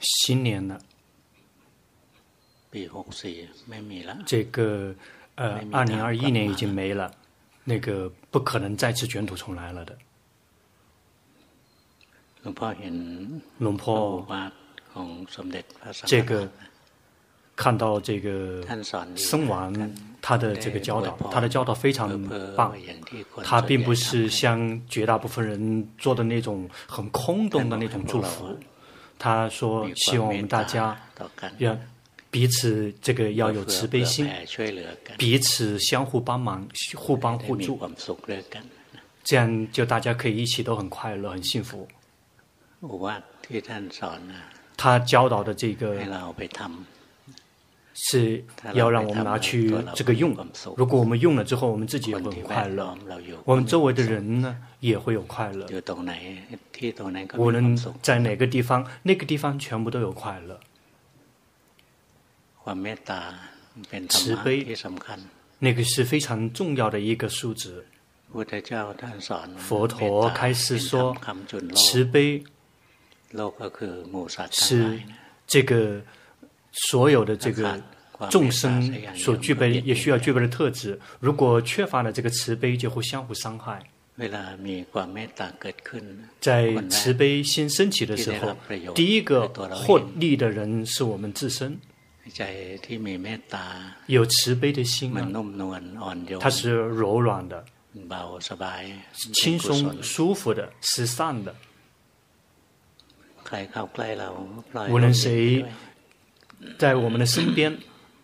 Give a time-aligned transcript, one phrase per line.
[0.00, 0.78] 新年了，
[4.26, 4.94] 这个
[5.36, 7.10] 呃，二零二一年已经没了，
[7.64, 9.96] 那个不可能再次卷土重来了的。
[13.58, 14.26] 龙坡，
[16.04, 16.46] 这个
[17.56, 18.62] 看到这个
[19.16, 19.72] 僧王
[20.20, 22.22] 他的这个教导，他的教导非常
[22.54, 22.76] 棒。
[23.42, 28.54] 他并不是像绝大部分人做的那种很空洞的那种祝福。
[29.24, 30.94] 他说希望我们大家
[31.56, 31.74] 要
[32.30, 34.30] 彼此这个要有慈悲心，
[35.16, 37.80] 彼此相互帮忙，互帮互助，
[39.22, 41.88] 这样就大家可以一起都很快乐、很幸福。
[44.76, 45.98] 他教导的这个
[47.94, 48.44] 是
[48.74, 50.36] 要让我们拿去这个用。
[50.76, 52.94] 如果我们用了之后，我们自己也会很快乐，
[53.44, 55.66] 我们周围的人呢也会有快乐。
[57.36, 60.60] 无论在哪个地方，那个地方全部都有快乐。
[64.08, 64.76] 慈悲，
[65.58, 67.86] 那个是非常重要的一个素质。
[69.56, 71.16] 佛陀开始说，
[71.74, 72.44] 慈悲。
[74.52, 75.00] 是
[75.44, 76.00] 这个
[76.74, 77.80] 所有的这个
[78.30, 81.00] 众生所具备也需要具备的特质。
[81.18, 83.82] 如果缺乏了这个慈悲，就会相互伤害。
[86.40, 88.56] 在慈悲心升起的时候，
[88.94, 91.76] 第一个获利的人是我们自身。
[94.06, 95.12] 有慈悲的心，
[96.40, 97.64] 它是柔软的、
[99.32, 101.54] 轻松舒服的、是善的。
[104.88, 105.64] 无论谁
[106.78, 107.76] 在我们的身边，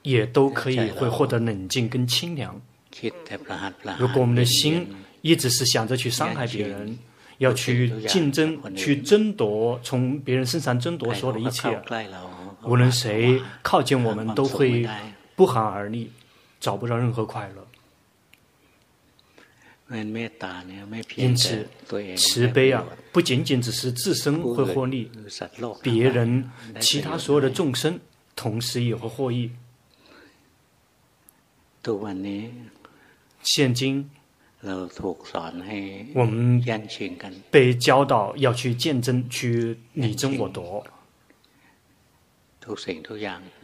[0.03, 2.61] 也都可以会获得冷静跟清凉。
[3.99, 4.87] 如果我们的心
[5.23, 6.99] 一直是想着去伤害别人，
[7.39, 11.81] 要去竞争、去争夺，从别人身上争夺所有的一切，
[12.65, 14.87] 无论谁靠近我们，都会
[15.37, 16.11] 不寒而栗，
[16.59, 17.67] 找不到任何快乐。
[21.17, 21.67] 因此，
[22.17, 25.11] 慈悲啊，不仅仅只是自身会获利，
[25.83, 26.49] 别人、
[26.79, 27.99] 其他所有的众生，
[28.41, 29.51] 同时也会获益。
[33.43, 34.09] 现今，
[36.15, 36.63] 我们
[37.51, 40.83] 被教导要去见证，去你争我夺，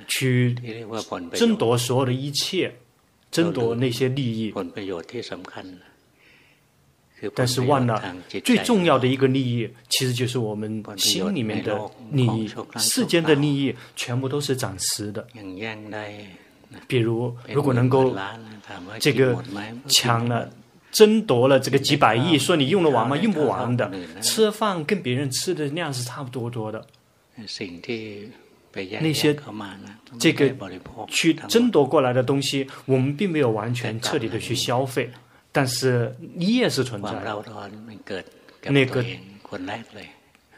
[0.06, 0.54] 去
[1.32, 2.76] 争夺所有的一切，
[3.30, 4.52] 争夺那些利益。
[7.34, 8.02] 但是忘了
[8.44, 11.80] 最重要的一个利益，其实就是我们心里面的
[12.12, 12.50] 利益。
[12.76, 15.26] 世间的利益全部都是暂时的。
[16.86, 18.14] 比如，如果能够
[18.98, 19.42] 这个
[19.88, 20.50] 抢了、
[20.92, 23.16] 争夺了这个几百亿，说你用得完吗？
[23.16, 23.90] 用不完的。
[24.20, 26.86] 吃饭跟别人吃的量是差不多多的。
[29.00, 29.34] 那些
[30.18, 30.54] 这个
[31.08, 35.10] 去争夺过来的东西，我们并没有完全彻底的去消费。
[35.56, 37.42] 但是你也是存在的，
[38.68, 39.02] 那个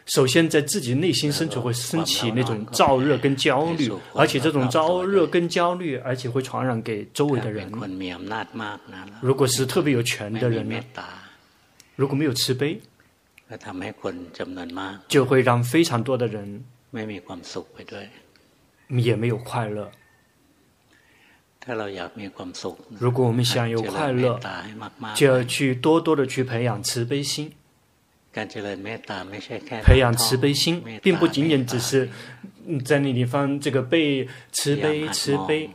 [0.06, 7.70] 首先在自己内心深处会升起那种燥热跟焦虑，而且这种燥热跟焦虑，而且会传染给周围的人。
[9.20, 10.80] 如果是特别有权的人呢，
[11.94, 12.80] 如果没有慈悲，
[15.06, 16.64] 就会让非常多的人
[18.88, 19.88] 也没有快乐。
[22.98, 24.40] 如果我们想有快乐，
[25.14, 27.52] 就要去多多的去培养慈悲心。
[29.82, 32.08] 培养慈悲心，并不仅仅只是
[32.84, 35.68] 在那地方这个被慈悲慈悲，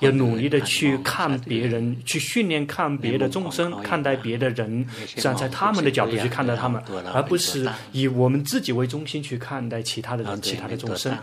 [0.00, 4.84] 要努力的去看别人，去训练看别的众生，看待别的人，
[5.16, 6.82] 站在他们的角度去看待他们，
[7.14, 11.16] 而不是以我们自己为中心去看待其他的人、其他的众生。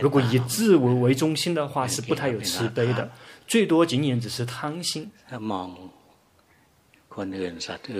[0.00, 3.10] 如果以自我为中心的话，是不太有慈悲的。
[3.50, 5.10] 最多仅仅只是贪心，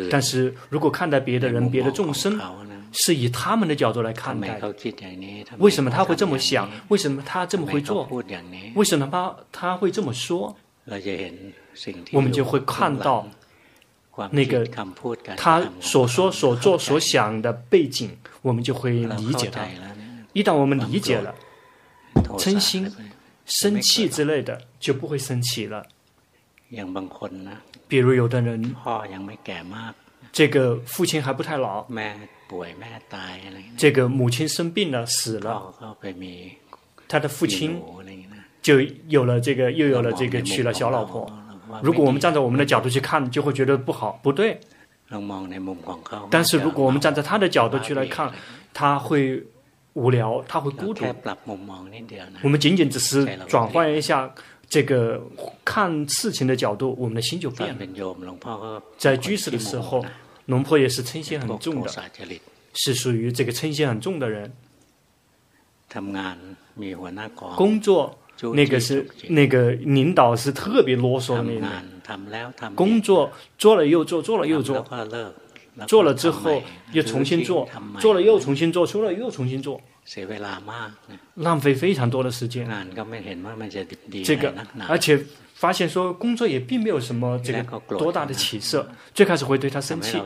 [0.08, 2.40] 但是如果看待别的人、别的众生，
[2.92, 4.60] 是以他们的角度来看待，
[5.58, 6.70] 为什么他会这么想？
[6.86, 8.08] 为什么他这么会做？
[8.76, 10.56] 为什么他他会这么说？
[12.12, 13.26] 我们就会看到
[14.30, 14.64] 那个
[15.36, 19.66] 他所说、所做、所想的背景，我们就会理解他。
[20.32, 21.34] 一旦我们理解了，
[22.38, 22.88] 嗔心。
[23.46, 25.86] 生气之类的就不会生气了。
[27.86, 28.74] 比如有的人，
[30.32, 31.84] 这个父亲还不太老，
[33.76, 35.74] 这个母亲生病了死了，
[37.08, 37.80] 他的父亲
[38.62, 41.30] 就有了这个又有了这个娶了小老婆。
[41.82, 44.60] 如果我们站在我们的角度去看，就会觉得不好不对。
[46.30, 48.32] 但是如果我们站在他的角度去来看，
[48.72, 49.44] 他会
[49.94, 51.04] 无聊，他会孤独。
[52.42, 54.32] 我们仅仅只是转换一下
[54.70, 55.20] 这个
[55.64, 58.82] 看事情的角度，我们的心就变了。
[58.96, 60.02] 在居士的时候，
[60.46, 61.92] 龙婆也是称心很重的，
[62.72, 64.50] 是属于这个称心很重的人。
[67.56, 68.16] 工作
[68.54, 72.74] 那个是那个领导是特别啰嗦的那种。
[72.76, 74.86] 工作做了又做，做了又做。
[75.86, 76.62] 做了之后
[76.92, 77.68] 又重新做，
[77.98, 79.80] 做了又重新做，做了又重新做，
[81.34, 82.68] 浪费非常多的时间。
[84.24, 84.54] 这个，
[84.88, 85.24] 而且。
[85.60, 90.16] 发现说工作也并没有什么这个多大的起色，最开始会对他生气，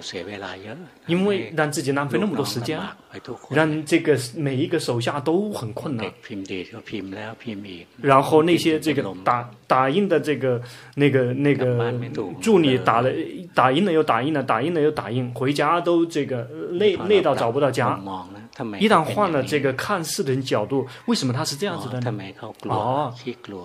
[1.06, 2.81] 因为让自己浪费那么多时间，
[3.50, 6.06] 让这个每一个手下都很困难。
[8.00, 10.62] 然后那些这个打打印的这个
[10.94, 11.92] 那个那个
[12.40, 13.10] 助理打了
[13.52, 18.00] 打印了又打印了，打印了又打印，回家都这个累累到找不到家。
[18.78, 22.22] 一旦换了这个看事的角度，为什么他是这样子的呢？
[22.62, 23.12] 哦，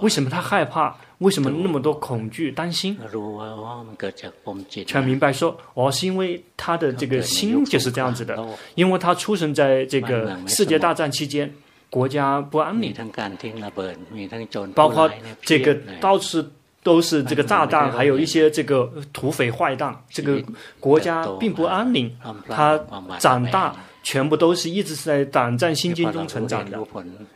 [0.02, 0.96] 为什么他害怕？
[1.20, 2.98] 为什么那么多恐惧、担心？
[4.88, 8.44] 全明白说，哦，是因为他的这个心就是这样子的，
[8.74, 11.54] 因为他出生在这个世界大战期间，
[11.90, 12.96] 国家不安宁，
[14.74, 16.44] 包括这个到处
[16.82, 20.42] 都是这个炸弹，还有一些这个土匪坏蛋，这个
[20.80, 22.12] 国家并不安宁。
[22.48, 22.80] 他
[23.20, 23.76] 长大。
[24.02, 26.80] 全部都是一直是在胆战心惊中成长的。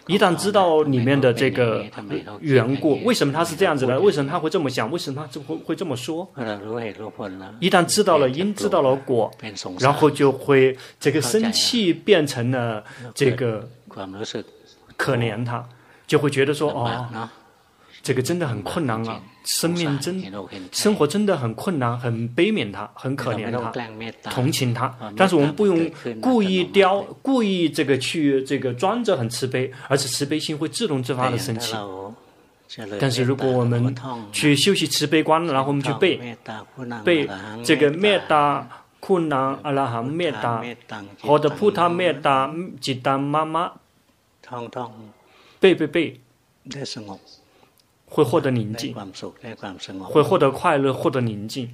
[0.08, 1.86] 一旦知道里面的这个
[2.40, 4.00] 缘故，为什么他是这样子的？
[4.00, 4.92] 为什么他会这么想？
[4.92, 6.28] 为什么他会会这么说？
[7.60, 9.32] 一旦知道了因，知道了果，
[9.80, 12.84] 然后就会这个生气变成了
[13.14, 13.70] 这个
[14.98, 15.68] 可怜他，
[16.08, 17.30] 就会觉得说哦。
[18.04, 19.22] 这个真的很困难啊！
[19.46, 20.22] 生命真，
[20.74, 23.50] 生活真的很困难，很悲悯他，很可怜
[24.22, 24.94] 他，同情他。
[25.16, 25.90] 但是我们不用
[26.22, 31.74] 故意雕，故意这个去这个装着很慈悲，而是慈悲心会自动自发的升起。
[33.00, 33.96] 但是如果我们
[34.34, 36.36] 去修习慈悲观，然后我们去背
[37.06, 37.30] 背
[37.64, 38.68] 这个灭达
[39.00, 40.62] 库南阿拉罕灭达，
[41.22, 43.72] 或者菩萨灭达吉达妈妈，
[45.62, 46.20] 背背背。
[48.14, 48.94] 会获得宁静，
[50.04, 51.68] 会获得快乐，获得宁静。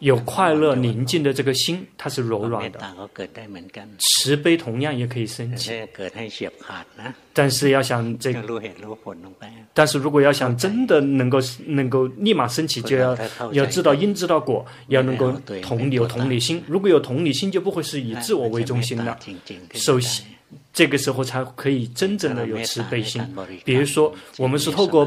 [0.00, 2.80] 有快乐宁静的这个心，它是柔软的。
[3.98, 5.70] 慈悲同样也可以升起。
[7.34, 8.62] 但是要想这个，
[9.74, 13.14] 但是如果要想真的能够能够立马升起，就要
[13.52, 16.62] 要知道因知道果，要能够同理有同理心。
[16.66, 19.18] 如果有同理心，就不会是以自我为中心的。
[19.74, 20.24] 首先。
[20.74, 23.22] 这个时候才可以真正的有慈悲心。
[23.64, 25.06] 比如说，我们是透过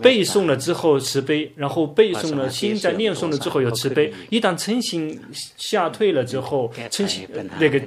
[0.00, 4.10] 背诵了之后慈悲，然后背诵了心在念诵了之后有慈悲。
[4.30, 5.20] 一旦嗔心
[5.58, 7.28] 下退了之后，嗔心
[7.60, 7.78] 那个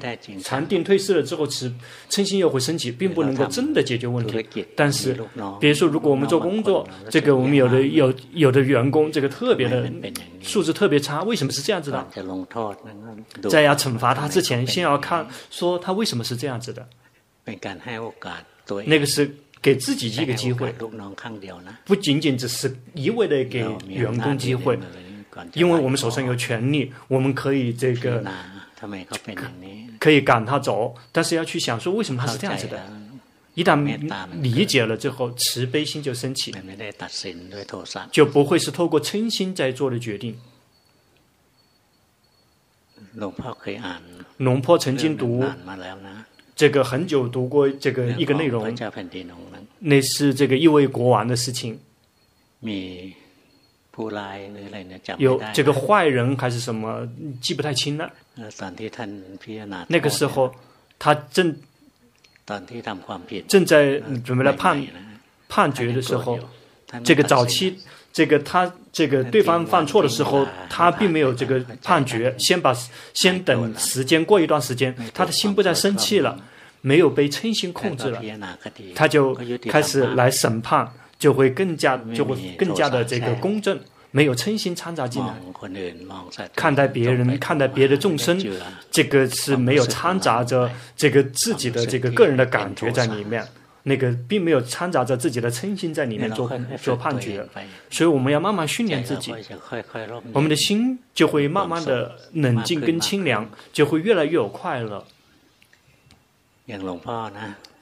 [0.43, 1.73] 禅定退失了之后，慈
[2.11, 4.63] 嗔心又会升起，并不能够真的解决问题。
[4.75, 5.17] 但是，
[5.59, 9.91] 比如说，如果我们做工作，这个我们有的有有的员工，这个特别的
[10.43, 12.05] 素质特别差，为什么是这样子的？
[13.49, 16.87] 在要惩罚他之前，先要看说他为什么是这样子的。
[18.85, 20.73] 那个是给自己一个机会，
[21.85, 24.77] 不仅仅只是一味的给员工机会，
[25.53, 28.23] 因为我们手上有权利，我们可以这个
[29.99, 32.83] 可以赶他走，但是要去想说为什么他是这样子的。
[33.53, 33.81] 一旦
[34.41, 36.53] 理解了之后，慈悲心就升起，
[38.11, 40.37] 就不会是透过嗔心在做的决定。
[44.37, 45.41] 龙婆曾经读。
[46.55, 48.73] 这个很久读过这个一个内容，
[49.79, 51.77] 那是这个一位国王的事情。
[55.17, 57.07] 有这个坏人还是什么，
[57.41, 58.09] 记不太清了。
[59.87, 60.55] 那个时候，
[60.97, 61.55] 他正
[63.47, 64.81] 正在准备来判
[65.49, 66.39] 判决的时候，
[67.03, 67.77] 这个早期。
[68.15, 72.73] 这个他这个对方犯错的时候，他并没有这个判决，先把
[73.13, 76.39] 先等时间过一段时间，他的心不再生气了，
[76.79, 78.21] 没有被嗔心控制了，
[78.95, 79.35] 他就
[79.69, 83.77] 开始来审判，就会更加就会更加的这个公正，
[84.11, 85.33] 没有嗔心掺杂进来，
[86.55, 88.41] 看待别人，看待别的众生，
[88.89, 93.45] 这个是没有掺杂着这个自己的这个个人的感觉在里面。
[93.87, 96.51] 那个并没有掺杂着自己的嗔心在里面做
[96.81, 97.47] 做判决，
[97.89, 99.31] 所以我们要慢慢训练自己，
[100.33, 105.05] 我们的心就会慢慢的冷静跟清凉，就会越来越有快乐。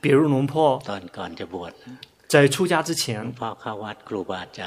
[0.01, 0.83] 比如龙婆，
[2.27, 3.33] 在出家之前，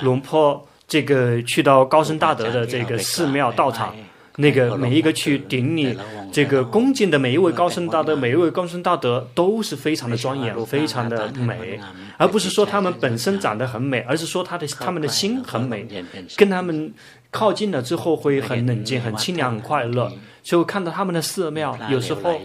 [0.01, 3.95] 龙婆这个去到高僧大德的这个寺庙道场，
[4.37, 5.97] 那个每一个去顶礼
[6.33, 11.81] 这个恭敬的每一位高僧大德，每一位高僧大德都是非常的庄严，非常的美，
[12.19, 15.87] 而不是说他们本身长得很美，而是说他的他们的心很美，
[16.37, 16.93] 跟他们
[17.31, 20.13] 靠近了之后会很冷静、很清凉、很快乐。
[20.43, 22.41] 就看到他们的寺庙，有时候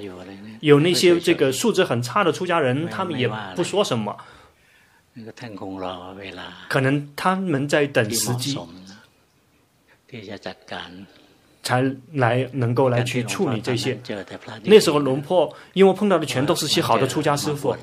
[0.62, 4.18] 有那些这个素质很差的出家人，他们也不说什么，
[6.68, 8.58] 可能他们在等时机。
[11.64, 14.00] 才来能够来去处理这些。
[14.64, 17.76] 那时候龙破因为碰到的全都是些好的出家师父，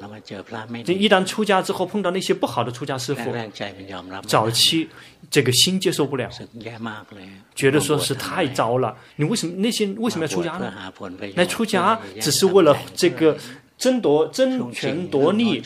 [0.87, 3.33] 一旦出家之后碰到那些不好的出家师傅，
[4.27, 4.89] 早期
[5.31, 6.29] 这个心接受不了，
[7.55, 8.97] 觉得说是太糟了。
[9.17, 10.73] 你为什么那些为什么要出家呢？
[11.37, 13.37] 来出家只是为了这个
[13.77, 15.61] 争夺争权夺利，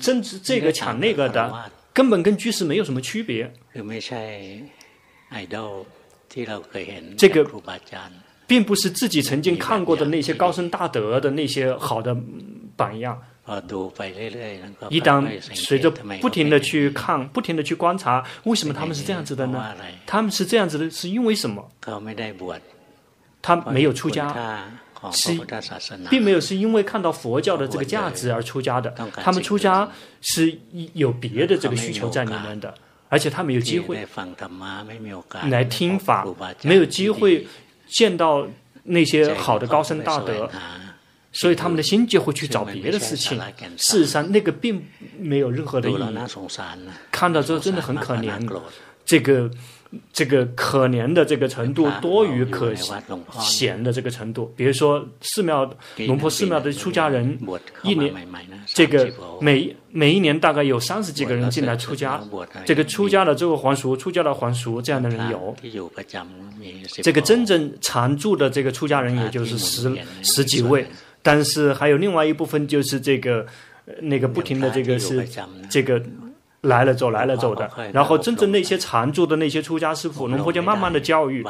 [0.00, 3.52] 争执这个抢那个的，根本跟居士没有什么区别。
[7.16, 7.44] 这个
[8.46, 12.16] 并不是自己曾经看过的那些高僧大德的那些好的
[12.76, 13.20] 榜样。
[14.90, 19.74] 一旦随着不停的去看，不停的去观察，为什么他们是这样子的呢？
[20.06, 21.68] 他们是这样子的，是因为什么？
[23.42, 24.70] 他没有出家，
[25.10, 25.32] 是
[26.10, 28.94] 并没有是因为看到佛教的这个价值而出家的。
[29.16, 30.56] 他们出家是
[30.92, 32.72] 有别的这个需求在里面的。
[33.10, 34.06] 而且他没有机会
[35.50, 36.26] 来听法，
[36.62, 37.46] 没有机会
[37.86, 38.48] 见到
[38.84, 40.48] 那些好的高僧大德，
[41.30, 43.38] 所以他们的心就会去找别的事情。
[43.76, 44.82] 事实上，那个并
[45.18, 46.18] 没有任何的意义。
[47.10, 48.40] 看到之后真的很可怜，
[49.04, 49.50] 这个。
[50.12, 54.52] 这个可怜的这个程度多于可怜的这个程度。
[54.56, 55.68] 比如说寺庙
[56.06, 57.38] 龙婆寺庙的出家人，
[57.82, 58.14] 一年
[58.66, 62.20] 这个每每一年大概有三十几个人进来出家。
[62.64, 65.56] 这个出家了之后还俗，出家了还俗，这样的人有。
[67.02, 69.92] 这个真正常住的这个出家人也就是十
[70.22, 70.86] 十几位，
[71.20, 73.44] 但是还有另外一部分就是这个
[74.02, 75.26] 那个不停的这个是
[75.68, 76.00] 这个。
[76.62, 81.42] 来了走，来了走的，然后真正那些常住的那些出家师傅，龙婆就慢慢的教育，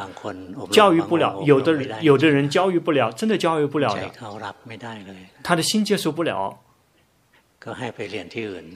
[0.70, 4.08] 教育不了，有的有的人教育不了，真的教育不了的，
[5.42, 6.56] 他的心接受不了，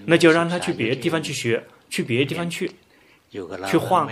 [0.07, 2.71] 那就让他去别的地方去学，去别的地方去。
[3.67, 4.07] 去换，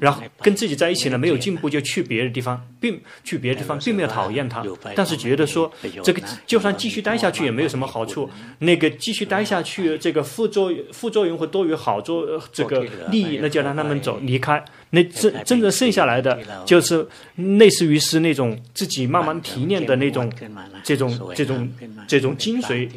[0.00, 5.70] 然后跟自己在一起呢，没有进步就去别的地方，并去别的地方并没有讨厌他，但是觉得说
[6.02, 8.30] 这个就算继续待下去也没有什么好处，
[8.60, 12.80] 那个继续待下去这个副作用副作用会多于好作这个
[13.10, 14.64] 利益，那就让他们走离开。
[14.94, 17.06] 那真真正剩下来的，就是
[17.58, 20.32] 类似于是那种自己慢慢提炼的那种，
[20.84, 21.68] 这种这种
[22.06, 22.88] 这种精髓，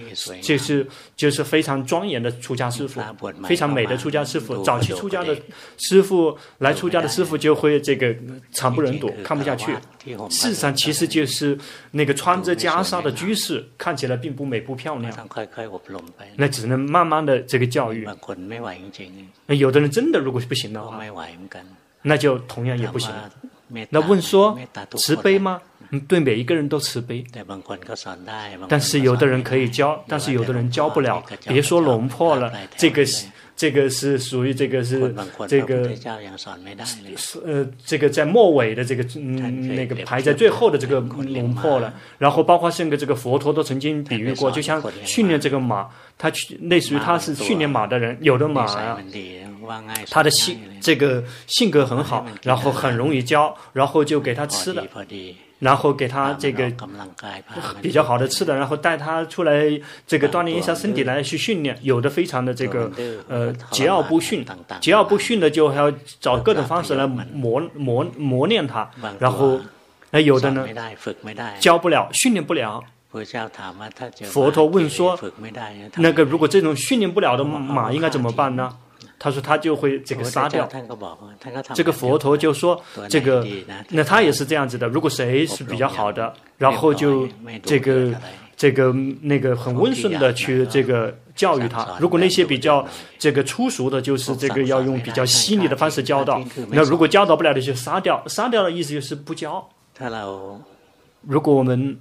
[0.42, 3.02] 就是就是非常庄严的出家师傅，
[3.46, 4.64] 非常美的出家师傅。
[4.64, 5.36] 早期出家的
[5.78, 8.16] 师傅来出家的师傅就会这个
[8.52, 9.72] 惨不忍睹，看不下去。
[10.30, 11.58] 事实上，其实就是
[11.92, 15.12] 那个穿着袈裟的居士，看起来并不美不漂亮。
[16.36, 18.08] 那只能慢慢的这个教育。
[19.48, 21.02] 那有的人真的如果是不行的话。
[22.08, 23.12] 那就同样也不行。
[23.90, 24.58] 那问说
[24.98, 25.62] 慈悲吗？
[26.08, 27.24] 对每一个人都慈悲。
[28.68, 31.24] 但是有的人可以教，但是有的人教不了。
[31.46, 33.06] 别说龙破了，这个
[33.58, 35.14] 这个是属于这个是
[35.48, 35.92] 这个
[37.44, 41.94] 呃这个在末尾的这个嗯那个排在最后的这个龙破了。
[42.18, 48.98] 然后包括甚至这个佛陀都曾经比喻过，就像训练这个马，他去类似于他是训练马的人，有的马啊。
[50.10, 54.88] 他的性这个性格很好，然后很容易教，然后就给他吃的，
[55.60, 56.72] 然后给他这个
[57.82, 59.68] 比较好的吃的，然后带他出来
[60.06, 61.78] 这个锻炼一下身体来去训练。
[61.82, 62.92] 有的非常的这个
[63.28, 69.60] 呃桀骜不驯，桀骜不驯的就还要找各种方式来磨磨磨练他，然后
[70.12, 70.68] 那有的呢
[71.60, 72.84] 教不了，训练不了。
[74.26, 75.18] 佛陀问说，
[75.96, 78.72] 那个如果这种训练不了的马应该怎么办呢？
[79.20, 80.70] 他说他就会这个杀掉，
[81.74, 83.46] 这个佛陀就说这个，
[83.90, 84.88] 那他也是这样子的。
[84.88, 87.28] 如果谁是比较好的，然后就
[87.64, 88.14] 这个
[88.56, 91.98] 这个那个很温顺的去这个教育他。
[92.00, 92.86] 如果那些比较
[93.18, 96.42] 这个粗俗的，就是这个要用比较犀利的方式教导。
[96.70, 99.68] 那如果教导不了的就杀掉，杀掉的意思就是不教。
[101.30, 101.98] 如果我们，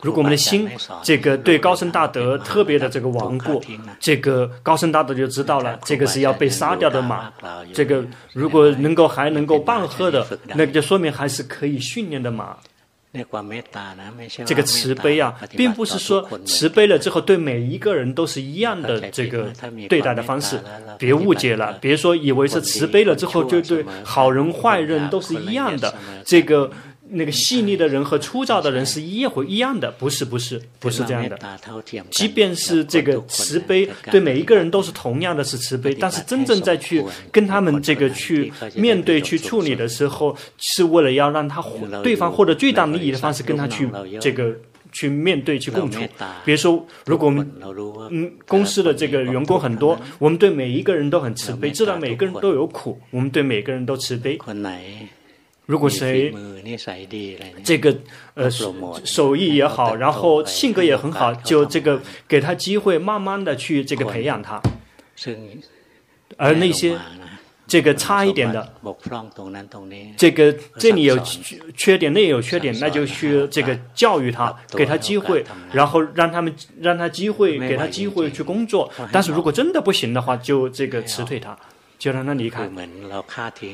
[0.00, 0.68] 如果我们的心，
[1.02, 3.60] 这个对高僧大德特别的这个顽固，
[3.98, 7.32] 这个高僧大德就知道了，这个是要被杀掉的马。
[7.72, 12.56] 这个如果能够还能够半喝的，那个就说明还是可以训练的马。
[14.44, 19.50] 这个慈悲啊，并不是说慈悲了之后对每一个人都是一样的这个
[19.88, 20.60] 对待的方式，
[20.98, 25.92] 别误解了，别说以为是慈悲了之后就对好人坏人都是一样的，
[26.24, 26.70] 这个。
[27.10, 31.38] 那个细腻的人和粗糙的人是一回一样的，不是不是不是这样的。
[32.10, 41.62] 即便是这个慈悲，对每一个人都是同样的是慈悲，但是真正在去跟他们这个去面对去处理的时候，是为了要让他
[42.02, 43.88] 对方获得最大利益的方式跟他去
[44.20, 44.54] 这个
[44.92, 46.00] 去面对去共处。
[46.44, 47.50] 比如说，如果我们
[48.10, 54.38] 嗯公司的这个员工很多，我们对每一个人都很慈悲，知道每个人都有苦，我们对每个人都慈悲。
[55.66, 56.32] 如果谁
[57.64, 57.94] 这个
[58.34, 64.60] 呃手艺也好，然后性格也很好，就这个给他机会，慢慢的去这个培养他。
[66.36, 66.96] 而那些
[67.66, 68.74] 这个差一点的，
[70.16, 71.18] 这个这里有
[71.76, 78.88] 缺点，那也有缺点，那就去这个教育他，给他机会，然后让他们让他机会，给他机会去工作。
[79.10, 81.58] 但是如果真的不行的话，就这个辞退他。
[81.98, 82.68] 就让他离开，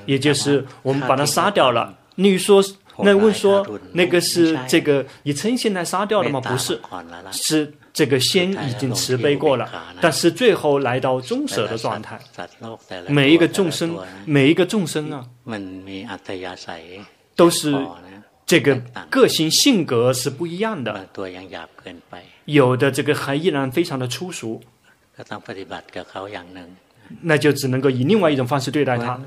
[0.07, 1.99] 也就是我们把他杀掉了。
[2.15, 2.63] 你说，
[2.99, 6.41] 那问说，那个是这个以嗔心来杀掉的吗？
[6.41, 6.81] 不是，
[7.33, 12.21] 是这个先已经慈悲过了，但是最后来到中舍的状态。
[13.09, 15.27] 每一个众生，每一个众生啊，
[17.35, 17.75] 都是
[18.45, 18.77] 这个
[19.09, 21.09] 个性性格是不一样的。
[22.45, 24.61] 有的这个还依然非常的粗俗。
[27.21, 29.21] 那就只能够以另外一种方式对待他。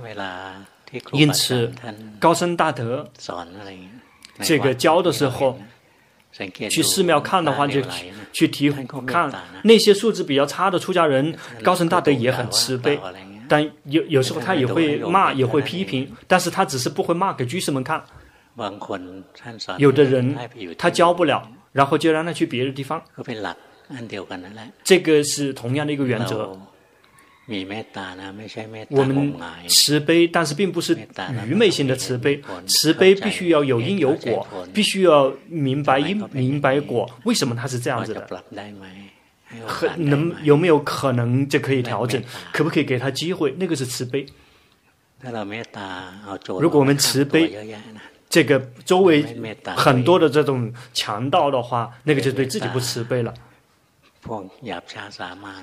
[1.11, 1.71] 因此，
[2.19, 3.09] 高僧大德
[4.41, 5.59] 这个教的时候，
[6.69, 7.81] 去寺庙看的话，就
[8.31, 8.69] 去提
[9.05, 9.31] 看
[9.63, 12.99] 那些素质比较差的出家人，高僧大德也很慈悲，
[13.49, 18.01] 但有有时候他也会骂，也会批评，但是他只是不会骂给居士们看。
[19.77, 20.33] 有的人
[20.77, 23.01] 他教不了，然后就让他去别的地方。
[24.83, 26.57] 这个是同样的一个原则。
[28.89, 29.33] 我们
[29.67, 30.97] 慈悲，但是并不是
[31.47, 32.41] 愚昧性的慈悲。
[32.65, 37.09] 慈悲必须要有因有果，必须要明白因明白果。
[37.23, 38.43] 为什么它是这样子的？
[39.67, 42.21] 可能有没有可能就可以调整？
[42.51, 43.55] 可不可以给他机会？
[43.59, 44.25] 那个是慈悲。
[46.59, 47.55] 如果我们慈悲，
[48.27, 49.23] 这个周围
[49.77, 53.33] 很多的这种强盗的话，那个就对自己不慈悲了。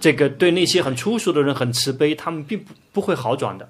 [0.00, 3.68] 这个对那些很粗俗的人很慈悲，他们并不不会好转的。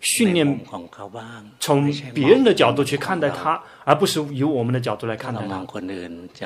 [0.00, 0.60] 训练
[1.58, 5.64] 从别人的角度去看待他，而不是以我们的角度来看待他。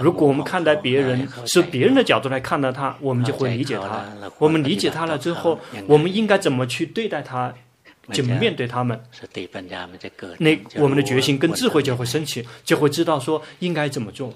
[0.00, 4.04] 如果我们看待别人是别人的角度来看待他，我们就会理解他。
[4.38, 5.58] 我们理解他了之后，
[5.88, 7.52] 我们应该怎么去对待他，
[8.12, 9.02] 怎么面对他们？
[10.38, 14.32] 那我们的决心跟智慧就会升起，就会知道说应该怎么做。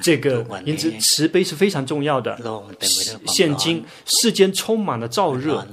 [0.00, 2.36] 这个因此慈悲是非常重要的。
[3.26, 5.64] 现今世间充满了燥热，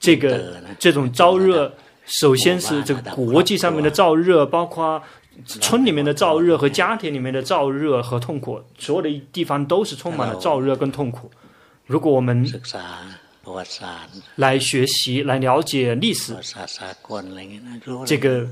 [0.00, 1.72] 这个这种燥热，
[2.06, 5.02] 首先是这个国际上面的燥热，包括
[5.46, 11.30] 村里面的燥热和家庭里面的燥热和痛苦，所有的地方都是充满了燥热跟痛苦。
[11.86, 12.46] 如果我们
[14.36, 16.36] 来学习、来了解历史，
[18.06, 18.46] 这个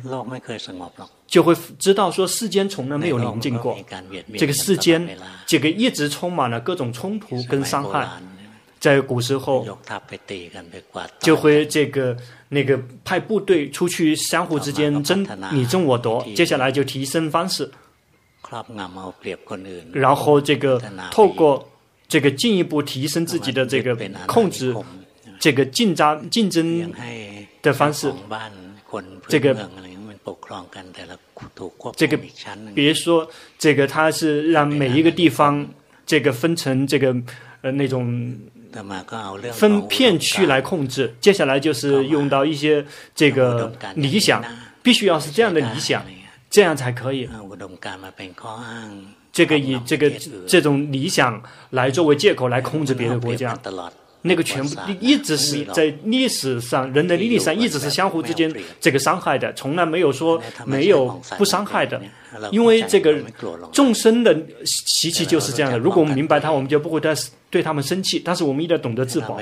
[1.27, 3.77] 就会知道说，世间从来没有宁静过。
[4.39, 5.09] 这个世间，
[5.47, 8.09] 这个一直充满了各种冲突跟伤害。
[8.79, 9.65] 在古时候，
[11.21, 12.17] 就会这个
[12.49, 16.27] 那个派部队出去，相互之间争你争我夺。
[16.35, 17.71] 接下来就提升方式，
[19.93, 21.69] 然后这个透过。
[22.13, 23.97] 这个进一步提升自己的这个
[24.27, 24.77] 控制，
[25.41, 26.93] 这个竞争竞争
[27.63, 28.13] 的方式，
[29.29, 29.57] 这个
[31.97, 32.19] 这个
[32.75, 33.27] 别说
[33.59, 35.67] 这个，他是让每一个地方
[36.05, 37.17] 这个分成这个
[37.63, 38.37] 呃那种
[39.55, 41.15] 分片区来控制。
[41.19, 44.45] 接下来就是用到一些这个理想，
[44.83, 46.05] 必须要是这样的理想，
[46.51, 47.27] 这样才可以。
[49.33, 50.13] 这个以这个
[50.47, 53.59] 这种理想来作为借口来控制别的国家，
[54.25, 62.01] 那个全部一直是在历史上人的历史上一直是相互之间这个伤害的，从来没有说没有不伤害的，
[62.53, 63.19] 因为这个
[63.73, 65.79] 众生的习气就是这样的。
[65.79, 67.13] 如果我们明白它，我们就不会对
[67.51, 69.41] 对他们生气，但是我们一定要懂得自保。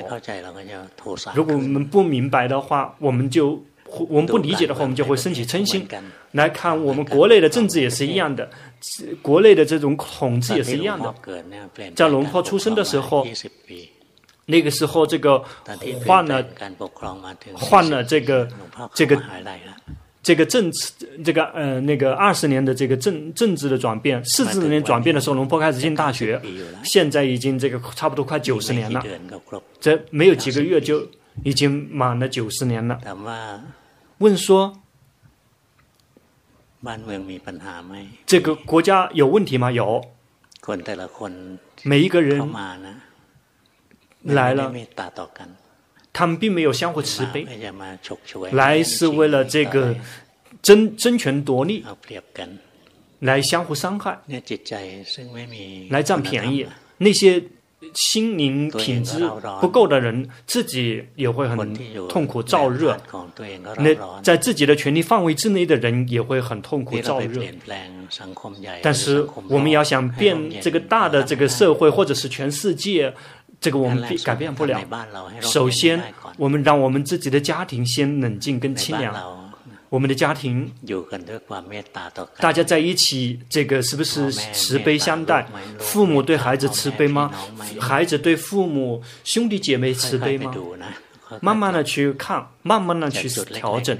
[1.34, 3.62] 如果我们不明白的话，我们就。
[4.08, 5.86] 我们不理解的话，我们就会升起嗔心。
[6.32, 8.48] 来看我们国内的政治也是一样的，
[9.20, 11.12] 国内的这种统治也是一样的。
[11.94, 13.26] 在龙坡出生的时候，
[14.46, 15.42] 那个时候，这个
[16.06, 16.44] 换了
[17.54, 18.48] 换了这个
[18.94, 19.20] 这个
[20.22, 20.92] 这个政治
[21.24, 26.40] 这个呃那个二十年的这个政政治的转变，四十年转变的时候，龙坡开始进大学，
[26.84, 29.04] 现在已经这个差不多快九十年了，
[29.80, 31.06] 这没有几个月就
[31.42, 33.00] 已经满了九十年了。
[34.20, 34.82] 问说，
[38.26, 39.72] 这个国家有问题吗？
[39.72, 40.04] 有。
[41.84, 42.38] 每一个人
[44.22, 44.70] 来了，
[46.12, 47.46] 他们并没有相互慈悲，
[48.52, 49.96] 来是为了这个
[50.60, 51.82] 争争权夺利，
[53.20, 54.20] 来相互伤害，
[55.88, 56.66] 来占便宜。
[56.98, 57.42] 那些
[57.94, 59.26] 心灵品质
[59.60, 61.74] 不够的人，自己也会很
[62.08, 62.96] 痛苦燥热。
[63.78, 67.42] 那在自己的权力范围之内的人，也会很痛苦燥热。
[68.82, 73.14] 但是我们要想变这个大的这个社会，或者是全世界，
[73.60, 74.78] 这个我们改变不了。
[75.40, 76.02] 首先，
[76.36, 79.39] 我们让我们自己的家庭先冷静跟清凉。
[79.90, 80.72] 我们的家庭，
[82.38, 85.44] 大家在一起，这个是不是慈悲相待？
[85.80, 87.30] 父母对孩子慈悲吗？
[87.80, 90.54] 孩子对父母、兄弟姐妹慈悲吗？
[91.40, 93.98] 慢慢的去看，慢慢的去调整，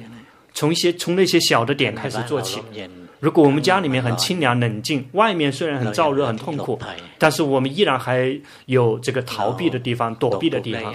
[0.55, 2.61] 从一些从那些小的点开始做起。
[3.21, 6.79] 如果我们家里面很清凉冷静，外面虽然很燥热很痛苦，
[7.19, 10.95] 但是我们依然还有这个逃避的地方、躲避的地方。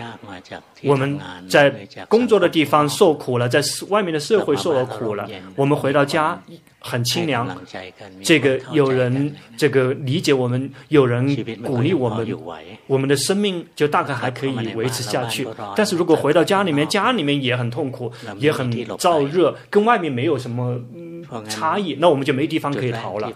[0.84, 1.70] 我们在
[2.10, 6.42] 工作的地方受苦了，在外面的社会受了苦了，我们回到家
[6.88, 7.58] 很清凉。
[8.24, 12.38] 这个有人这个理解我们，有人鼓励我们，
[12.86, 15.48] 我们的生命就大概还可以维持下去。
[15.76, 20.80] 但是如果回到家里面，家里面也很痛苦，也很燥热，跟外面没有什么。
[21.50, 23.34] 差异，那我们就没地方可以逃了。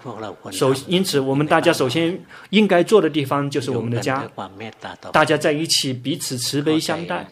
[0.51, 2.15] 首，因此我们大家首先
[2.51, 4.29] 应该做的地方就是我们的家，
[5.11, 7.25] 大家在一起彼此慈悲相待，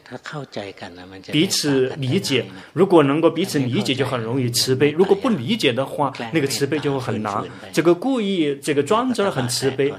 [1.31, 2.43] 彼此理解。
[2.73, 7.43] 如果能够彼此理解，就很容易慈悲；如果不理解的话，那个慈悲就会很难。
[7.71, 9.93] 这个故意这个装着很慈悲，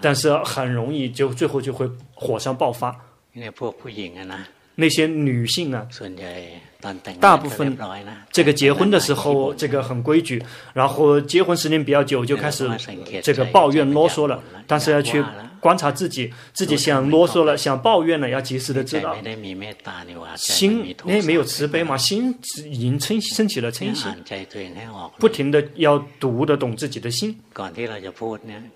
[0.00, 2.94] 但是很容易就最后就会火山爆发。
[4.76, 5.86] 那些女性啊。
[7.20, 7.76] 大部分
[8.30, 10.42] 这个结婚的时候，这个很规矩，
[10.72, 12.68] 然后结婚时间比较久，就开始
[13.22, 14.42] 这个抱怨啰嗦了。
[14.66, 15.22] 但是要去
[15.60, 19.14] 观察自己，自己想啰嗦了，想抱怨了，要及时的知道。
[20.36, 24.10] 心哎，没有慈悲嘛，心已经嗔升起了嗔心，
[25.18, 27.38] 不停的要读得懂自己的心。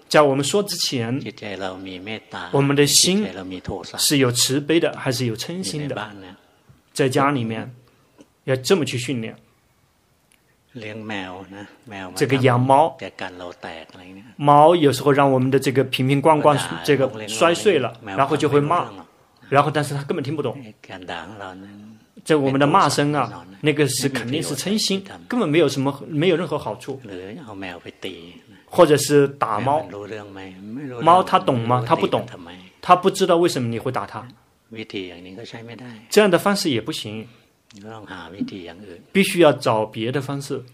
[0.08, 1.20] 在我们说之前，
[2.52, 3.26] 我们的心
[3.98, 6.10] 是有慈悲的，还是有嗔心的？
[6.92, 7.70] 在家里面。
[8.48, 9.36] 要这么去训练。
[12.14, 12.96] 这个养猫，
[14.36, 18.88] 猫有时候让我们的这个瓶瓶罐罐这个摔碎了，然后就会骂，
[19.48, 20.56] 然后但是他根本听不懂。
[22.24, 27.00] 这我们的骂声啊，那个是肯定是嗔心，根本没有什么，没有任何好处。
[28.66, 29.86] 或者是打猫，
[31.02, 31.84] 猫它懂吗？
[31.86, 32.26] 它不懂，
[32.80, 34.26] 它不知道为什么你会打它。
[36.08, 37.26] 这样的方式也不行。
[39.12, 40.64] 必须要找别的方式。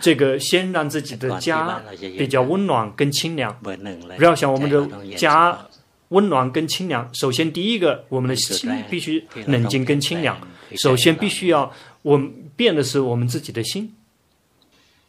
[0.00, 1.82] 这个先让自己的家
[2.16, 3.58] 比较温暖跟清凉。
[4.16, 5.66] 不要想我们的家
[6.08, 10.40] 温暖跟清凉，首先第一个，我们的心必须冷静跟清凉。
[10.76, 13.92] 首先必须要我们变的是我们自己的心。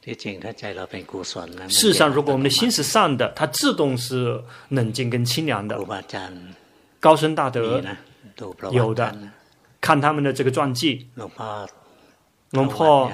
[0.04, 0.16] 事
[1.70, 5.78] 实上，如果我们的心是善的，它自动是冷静跟清凉的。
[7.00, 7.84] 高僧大德。
[8.72, 9.16] 有的，
[9.82, 11.08] 看他们的这个传记。
[12.52, 13.12] 龙婆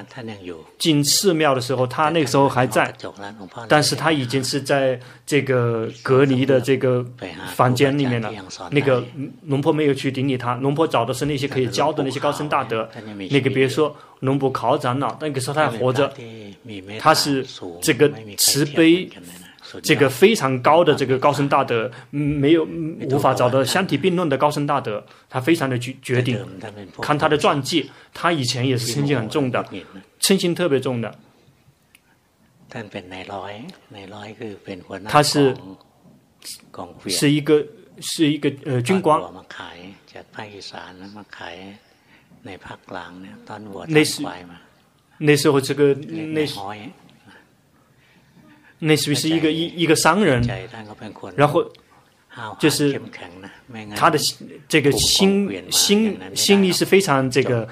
[0.80, 2.96] 进寺庙的时候，他那个时候还在，
[3.68, 7.06] 但是他已经是在这个隔离的这个
[7.54, 8.32] 房间里面了。
[8.72, 9.04] 那个
[9.44, 12.90] 龙婆没有去顶礼他，龙婆找的是那些可以教的那些高僧大德。
[13.30, 16.14] 那个别说龙婆考长老，那个时候他还活着，
[16.98, 17.46] 他是
[17.82, 19.10] 这个慈悲。
[19.82, 22.64] 这个非常高的这个高僧大德，没有
[23.10, 26.40] 无法找到相提并论的高僧大德，他非常的决决定。
[27.02, 29.66] 看他的传记，他以前也是嗔心很重的，
[30.20, 31.14] 嗔心特别重的。
[35.10, 35.56] 他是
[37.08, 37.66] 是一个
[38.02, 39.20] 是一个呃军官。
[43.88, 44.24] 那时
[45.18, 46.60] 那时候这个那时。
[48.80, 50.46] 那属于是一个一一个商人，
[51.36, 51.66] 然后
[52.60, 53.02] 就是
[53.96, 54.20] 他的
[54.68, 57.68] 这个心心心力是非常这个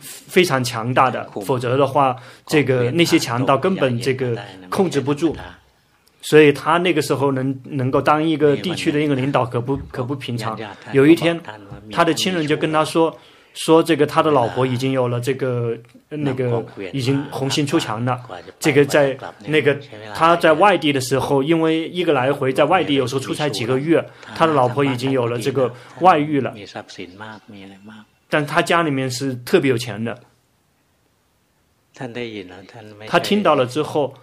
[0.00, 2.16] 非常强大的，否则的话，
[2.46, 4.36] 这个那些强盗根本这个
[4.70, 5.36] 控制不住。
[6.20, 10.58] 所以他那个时候能能够当一个地区的一个领导，可不可不平常。
[10.92, 11.40] 有一天，
[11.92, 13.16] 他的亲人就跟他说。
[13.58, 15.76] 说这个他的老婆已经有了这个
[16.10, 18.16] 那个已经红杏出墙了，
[18.60, 19.76] 这个在那个
[20.14, 26.54] 他在外地的时候，因为一个来回在外地有时候出差几个月，他的老婆已经有了这个外遇了，
[28.30, 30.16] 但他家里面是特别有钱的。
[33.08, 34.14] 他听到了之后，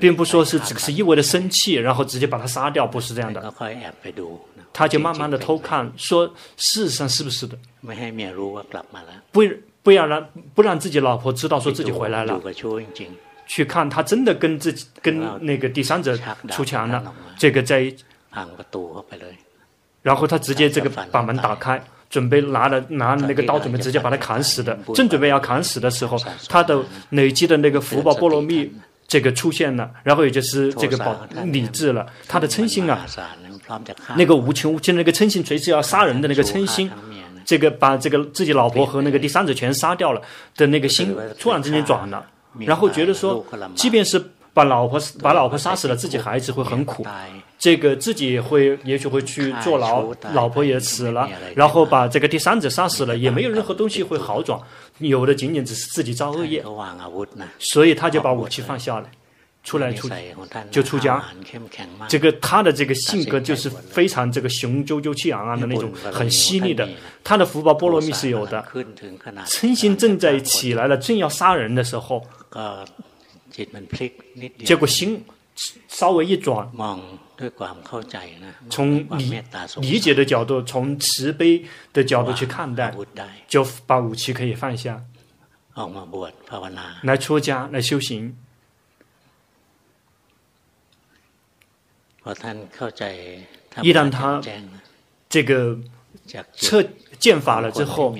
[0.00, 3.52] 并不说是只是一味的生气，然后直接把他杀掉，不是这样的。
[4.74, 7.56] 他就慢慢的偷看，说事实上是不是的？
[9.32, 9.42] 不
[9.84, 12.40] 不要让不让自己老婆知道说自己回来了，
[13.46, 16.18] 去看他真的跟自己跟那个第三者
[16.50, 17.94] 出墙了，这个在，
[20.02, 28.72] 然后他直接这个把门打开，准备拿了拿那个刀准备直接把他砍死的，正准备要砍死的时候，他的累积的那个福报波罗蜜
[29.14, 33.06] 这个出现了，然后也就是这个保理智了，他的嗔心啊。
[34.16, 36.90] 那个无穷无尽那个嗔心，随时要杀人的那个嗔心，
[37.44, 40.20] 这个把这个自己老婆和那个第三者全杀掉了
[40.56, 42.26] 的那个心，突然之间转了，
[42.58, 43.46] 然后觉得说，
[43.76, 44.20] 即便是
[44.52, 47.06] 把老婆把老婆杀死了，自己孩子会很苦，
[47.56, 54.60] 这个自己也会也许会去坐牢，老婆也死了，然后把这个第三者杀死了，也没有任何东西会好转，
[54.98, 56.64] 有的仅仅只是自己造恶业，
[57.58, 59.08] 所以他就把武器放下了。
[59.64, 60.10] 出来出
[60.70, 61.24] 就出家，
[62.06, 66.86] 这个他的这个性格就是非常这个雄赳赳气昂昂的那种，很犀利的。
[67.24, 68.62] 他的福报波罗蜜是有的，
[69.46, 72.22] 嗔心正在起来了，正要杀人的时候，
[74.62, 75.24] 结果心
[75.88, 76.70] 稍微一转，
[78.70, 79.42] 从理
[79.80, 82.94] 理解的角度，从慈悲的角度去看待，
[83.48, 85.02] 就把武器可以放下，
[87.02, 88.36] 来出家来修行。
[93.82, 94.40] 一旦他
[95.28, 95.78] 这个
[96.54, 96.82] 彻
[97.18, 98.16] 见法了之后，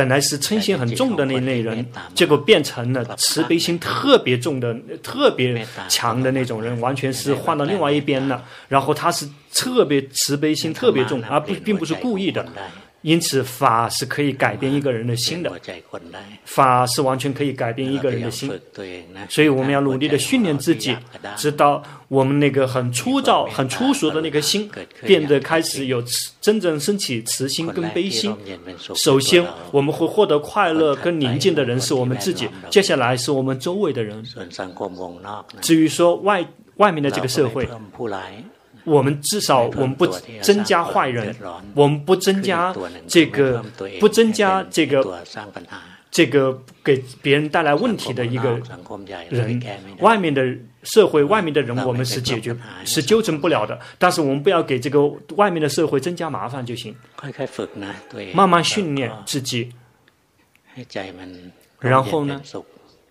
[0.00, 1.84] 本来是嗔心很重的那类人，
[2.14, 8.42] 结果变成了慈悲心特别重的、特别强的那种人，完全是换到另外一边了。
[8.66, 12.48] 然后他是特别慈悲心特别重，而不并不是故意的。
[13.02, 15.50] 因此，法是可以改变一个人的心的，
[16.44, 18.48] 法是完全可以改变一个人的心。
[19.28, 20.94] 所以，我们要努力的训练自己，
[21.36, 24.70] 直到我们那个很粗糙、很粗俗的那个心，
[25.02, 26.04] 变得开始有
[26.42, 28.36] 真正升起慈心跟悲心。
[28.94, 34.22] 首先，我们会获得快乐跟宁静的人是我们自己，接下来是我们周围的人。
[35.62, 37.66] 至于说外外面的这个社会。
[38.84, 40.06] 我们至少我们不
[40.40, 41.34] 增加坏人，
[41.74, 42.74] 我们不增加
[43.06, 43.64] 这个
[44.00, 45.22] 不增加这个
[46.10, 48.60] 这个给别人带来问题的一个
[49.28, 49.62] 人。
[50.00, 50.42] 外面的
[50.82, 53.78] 社会，外面的人，我们是解决是纠正不了的。
[53.98, 55.06] 但是我们不要给这个
[55.36, 56.96] 外面的社会增加麻烦就行。
[58.32, 59.70] 慢慢训练自己，
[61.78, 62.40] 然后呢，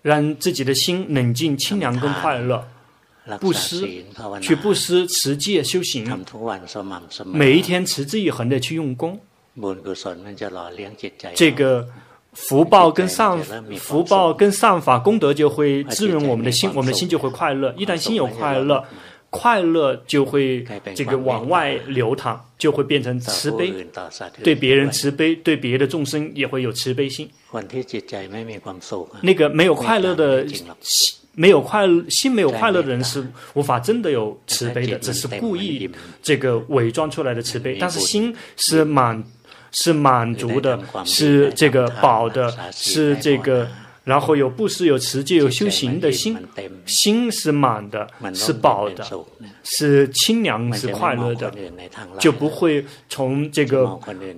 [0.01, 2.67] 让自己的心冷静、清凉跟快乐。
[3.37, 3.87] 布施，
[4.41, 6.05] 去布施、持戒、修行，
[7.25, 9.19] 每一天持之以恒的去用功，
[11.35, 11.87] 这个
[12.33, 13.37] 福报跟善
[13.77, 17.73] 福报跟善法功德就会滋润我们的心，我们的心就会快乐。
[17.77, 18.83] 一旦心有快乐，
[19.29, 20.65] 快乐就会
[20.95, 23.73] 这个往外流淌，就会变成慈悲，
[24.43, 27.29] 对别人慈悲，对别的众生也会有慈悲心。
[29.21, 30.47] 那个没有快乐的
[30.81, 31.15] 心。
[31.35, 35.89] 没有快乐，心没有快乐的人是无法真的有慈悲的，只是故意
[36.21, 37.77] 这个伪装出来的慈悲。
[37.79, 39.23] 但是心是满，
[39.71, 43.67] 是满足的，是这个饱的，是这个。
[44.09, 46.35] 然后有布施、有持戒、有修行的心，
[46.87, 49.05] 心是满的，是饱的，
[49.63, 51.53] 是清凉、是快乐的，
[52.19, 53.85] 就不会从这个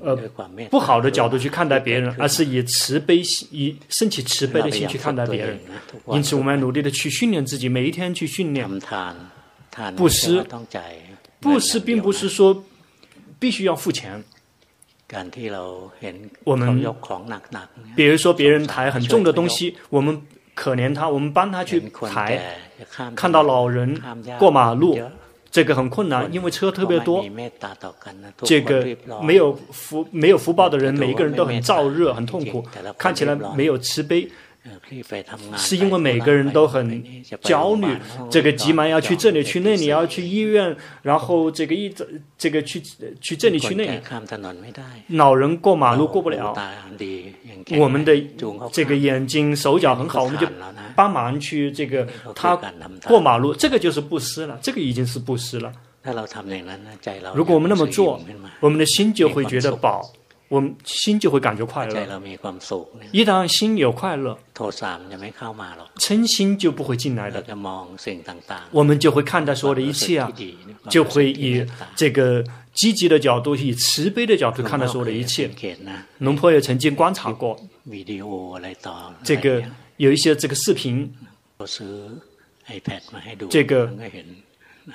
[0.03, 0.13] 呃
[0.69, 5.57] 不好的角度去看待别人，而是以慈悲心、以升起慈悲的心去看待别人。
[6.07, 8.69] 因此，我们要努力的去训练自己，每一天去训练
[9.95, 10.45] 布施。
[11.39, 12.65] 布施并不是说
[13.39, 14.21] 必须要付钱。
[16.43, 16.83] 我们，
[17.95, 20.21] 比如说别人抬很重的东西，我们
[20.53, 22.57] 可怜他，我们帮他去抬。
[23.15, 24.01] 看到老人
[24.39, 24.99] 过马路，
[25.51, 27.23] 这个很困难，因为车特别多。
[28.43, 28.87] 这个
[29.21, 32.65] 没有福没有福报的人，每一个人都很燥热，很痛苦，
[32.97, 34.27] 看起来没有慈悲。
[35.57, 37.03] 是因为每个人都很
[37.41, 37.87] 焦虑，
[38.29, 41.91] 这个急忙要去这里去那里，要去医院，然后这个一
[42.37, 42.79] 这个去
[43.19, 43.99] 去这里去那里。
[45.07, 46.55] 老人过马路过不了，
[47.79, 48.15] 我们的
[48.71, 50.47] 这个眼睛手脚很好，我们就
[50.95, 52.55] 帮忙去这个他
[53.07, 55.73] 过马路，这个就是布施了，这个已经是布施了。
[57.33, 58.21] 如果我们那么做，
[58.59, 60.13] 我们的心就会觉得饱。
[60.51, 62.19] 我们心就会感觉快乐。
[63.13, 64.37] 一旦心有快乐，
[65.95, 67.41] 嗔心就不会进来的。
[68.71, 70.29] 我们就会看待所有的一切啊，
[70.89, 75.49] 就会以这个积极的角度，以慈悲的角度看待所有的一切。
[76.17, 77.57] 龙婆也曾经观察过，
[79.23, 79.63] 这个
[79.95, 81.15] 有一些这个视频，
[83.49, 83.89] 这个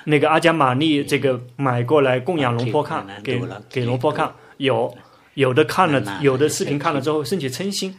[0.03, 3.41] 那个阿加玛尼这个买过来供养龙婆看，给
[3.71, 4.95] 给龙婆看有。
[5.37, 7.95] 有的看了，有的视频看了之后升起嗔心，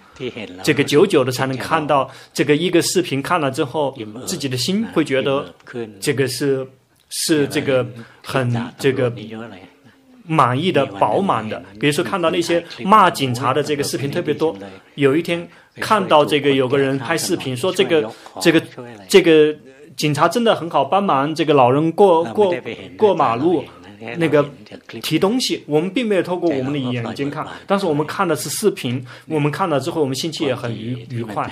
[0.64, 3.96] 这个久久的才能看到这个一个视频看了之后，
[4.27, 5.55] 自己的心会觉得
[6.01, 6.66] 这个是
[7.09, 7.87] 是这个
[8.24, 9.12] 很这个
[10.27, 11.62] 满意的饱满的。
[11.79, 14.57] 比如说看到那些骂警察的这个视频特别多，
[14.96, 18.61] 有一天看到这个有个人拍视频说这个这个
[19.09, 19.55] 这个
[19.96, 22.53] 警察真的很好，帮忙这个老人过过
[22.96, 23.62] 过马路。
[24.16, 24.48] 那个
[25.02, 31.50] 提东西，我们并没有透过我们的眼睛看，但是我们看的是视频，我们看了之后，我们心情也很愉愉快。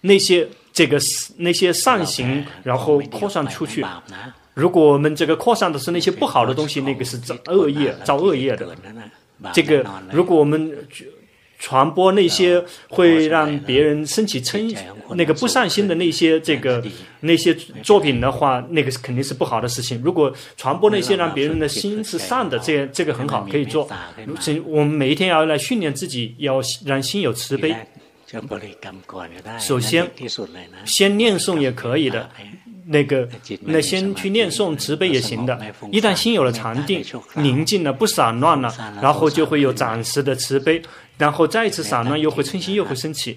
[0.00, 0.98] 那些这个
[1.36, 3.84] 那些善行，然后扩散出去。
[4.54, 8.76] 如果我们这个扩散的是那些不好的东西，那个是造恶业、造恶业的。
[9.52, 10.72] 这个如果我们。
[11.58, 14.76] 传播那些会让别人升起嗔
[15.14, 16.82] 那个不善心的那些这个
[17.20, 20.00] 那些作品的话，那个是肯定是不好的事情。
[20.02, 23.88] 如果传播那些让别人的心是善的，这这个很好，可以做。
[24.64, 27.74] 我们每一天要来训练自己，要让心有慈悲。
[29.58, 30.08] 首先，
[30.84, 32.30] 先念诵也可以的。
[32.90, 33.28] 那个，
[33.60, 35.58] 那先去念诵慈悲也行的。
[35.92, 40.80] 一旦心有了禅定，宁静了，不散乱了，然后就会有暂时的慈悲。
[41.18, 43.36] 然后再一次散乱，又会嗔心又会升起。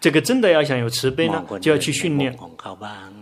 [0.00, 2.34] 这个真的要想有慈悲呢，就要去训练，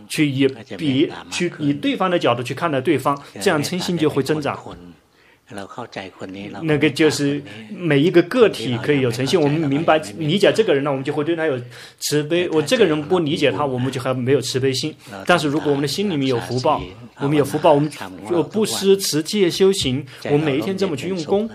[0.07, 4.59] 去以比去以对方的角度去看待对方，这样嗔心就会增长。
[6.63, 11.57] 那个就是每一个个体可以有诚信，我们明白理解这个人呢，我们就会对他有
[12.01, 12.49] 慈悲。
[12.51, 14.93] 我这个人不理解他，我们就还没有慈悲心。
[15.25, 16.83] 但是如果我们的心里面有福报，
[17.21, 17.89] 我们有福报，我们
[18.29, 21.49] 就不失、持戒、修行，我们每一天这么去用功。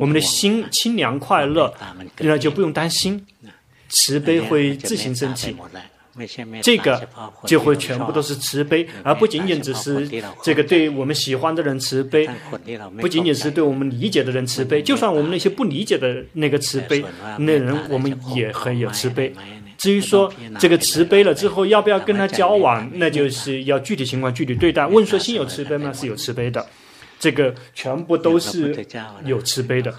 [0.00, 1.72] 我们的心清凉快乐，
[2.18, 3.24] 那就不用担心，
[3.88, 5.54] 慈悲会自行升起。
[6.62, 7.08] 这个
[7.46, 10.08] 就会全部都是慈悲，而不仅仅只是
[10.42, 12.28] 这个对我们喜欢的人慈悲，
[13.00, 14.82] 不仅仅是对我们理解的人慈悲。
[14.82, 17.04] 就算我们那些不理解的那个慈悲，
[17.38, 19.32] 那人我们也很有慈悲。
[19.76, 24.86] 至于说这个慈悲了之后要不要跟他交往，那就是要具体情况具体对待。
[24.86, 25.92] 问说心有慈悲吗？
[25.92, 26.64] 是有慈悲的。
[27.16, 28.84] 这个全部都是
[29.24, 29.90] 有慈悲的，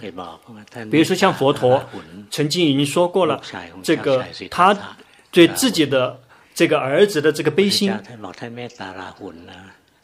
[0.92, 1.84] 比如说像佛陀
[2.30, 3.42] 曾经已经说过了，
[3.82, 4.78] 这个他
[5.36, 6.18] 对自己的
[6.54, 7.92] 这个儿子的这个悲心，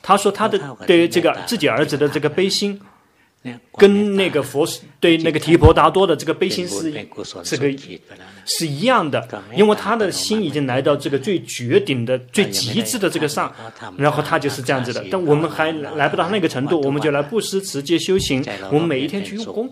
[0.01, 2.79] 他说他的对于这个自己儿子的这个悲心。
[3.75, 4.67] 跟那个佛
[4.99, 6.91] 对那个提婆达多的这个悲心是
[7.43, 7.75] 这个
[8.45, 13.51] 是一样的，因为他的心已经来到这个最绝顶的、最极致的这个上，
[13.97, 15.03] 然后他就是这样子的。
[15.09, 18.43] 但我们还来不到那个程度，我们就来布施、持戒、修行。
[18.71, 19.69] 我们每一天去用功，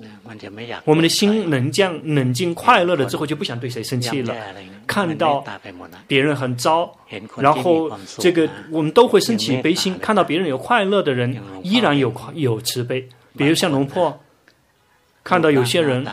[0.85, 4.35] 我们的心能这样冷静、快乐了之后，就不想对谁生气了。
[4.87, 5.45] 看到
[6.07, 6.91] 别人很糟，
[7.37, 9.95] 然后这个我们都会升起悲心。
[9.99, 13.07] 看到别人有快乐的人，依然有有慈悲。
[13.37, 14.19] 比如像龙婆，
[15.23, 16.05] 看到有些人，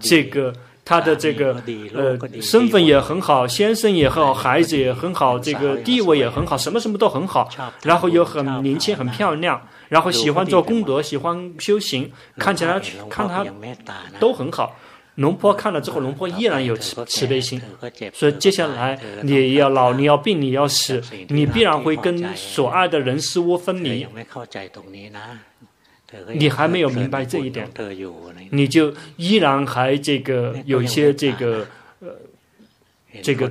[0.00, 0.52] 这个
[0.84, 1.62] 他的这个
[1.94, 7.48] 呃身份也很好，先生也好，孩子也很好，这个地位也很好，什么什么都很好，
[7.82, 13.46] 然后又很年轻、很漂亮，然后喜欢做功德、喜欢修行，看起来看他
[14.18, 14.76] 都很好。
[15.16, 17.60] 龙婆看了之后，龙婆依然有慈慈悲心，
[18.14, 24.06] 所以接下来你要老，你要病，你要死，你必然会跟所爱的人事物分离。
[26.34, 27.68] 你还没有明白这一点，
[28.50, 31.66] 你就依然还这个有一些这个
[32.00, 32.08] 呃
[33.22, 33.50] 这个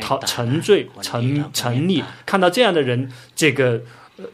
[0.00, 3.82] 陶沉醉沉沉溺，看到这样的人，这个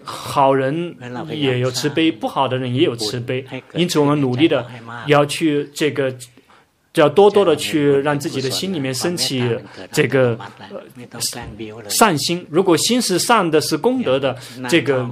[0.02, 0.96] 好人
[1.30, 3.44] 也有慈悲，不好的人也有慈悲，
[3.74, 4.66] 因此我们努力的
[5.06, 6.14] 要去这个。
[7.00, 9.42] 要多多的去让自己的心里面升起
[9.92, 10.38] 这个
[11.88, 12.46] 善心。
[12.50, 14.36] 如果心是善的，是功德的，
[14.68, 15.08] 这个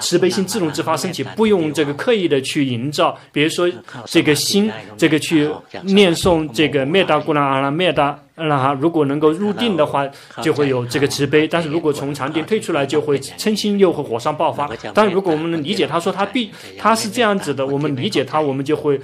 [0.00, 3.16] 慈悲心自动自发升起，不用这个刻意的去营造。
[3.32, 3.70] 比如说
[4.06, 5.48] 这个心，这个去
[5.82, 10.08] 念诵这个灭达古兰阿拉灭达那哈，如果能够入定的话，
[10.40, 14.70] 就会有这个慈悲；但是如果从禅定退出来，就会嗔心又会火上爆发。
[14.94, 18.98] 但是如果我们能理解他说他必他是这样子的，我们理解他，我们就会。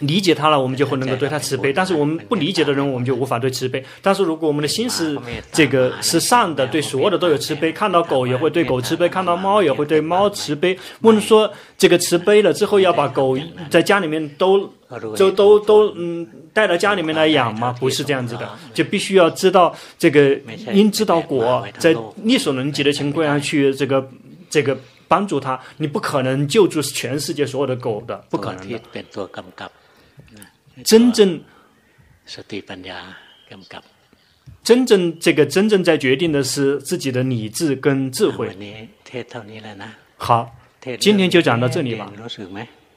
[0.00, 3.84] 理解他了，我们就会能够对他慈悲；但是我们不理解的人，我们就无法对慈悲。
[4.00, 5.18] 但是如果我们的心是
[5.52, 10.78] 这个是善的，对所有的都有慈悲，看到狗也会对狗慈悲，看到猫也会对猫慈悲。
[11.00, 13.36] 不能说这个慈悲了之后要把狗
[13.70, 14.70] 在家里面都
[15.16, 17.74] 就都都嗯带到家里面来养吗？
[17.78, 20.38] 不是这样子的，就必须要知道这个
[20.72, 24.08] 因知道果，在力所能及的情况下去这个
[24.48, 24.76] 这个
[25.06, 25.58] 帮助他。
[25.76, 28.80] 你不可能救助全世界所有的狗的，不可能的。
[30.84, 31.42] 真正，
[34.62, 38.56] 真正这个真正在决定的是自己的理智跟智慧。
[40.16, 40.54] 好，
[41.00, 42.12] 今天就讲到这里吧。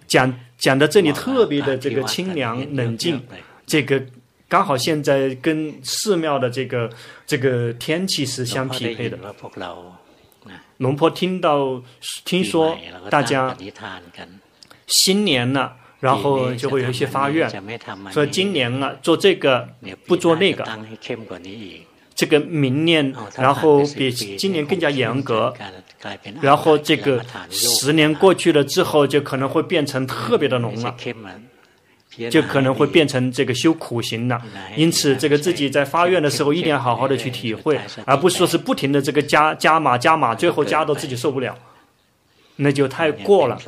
[0.06, 3.22] 讲讲到这里特别的这个清凉冷静，
[3.66, 4.04] 这个
[4.48, 6.90] 刚好现在跟寺庙的这个
[7.26, 9.18] 这个天气是相匹配的。
[10.78, 11.82] 龙婆听到
[12.26, 12.78] 听说
[13.10, 13.58] 大家
[14.88, 15.78] 新年了。
[16.02, 17.50] 然后就会有一些发愿，
[18.12, 19.70] 说今年啊做这个
[20.08, 20.68] 不做那个，
[22.16, 25.54] 这个明年然后比今年更加严格，
[26.42, 30.96] 然后这个十年过去了之后就可能会变成特别的浓了，
[32.30, 34.42] 就可能会变成这个修苦行了。
[34.76, 41.56] 因此，这个自己在发愿的时候一定要好好的去体会，而不是说是不停的这个加加码加码，最后加到自己受不了，
[42.56, 43.60] 那就太过了。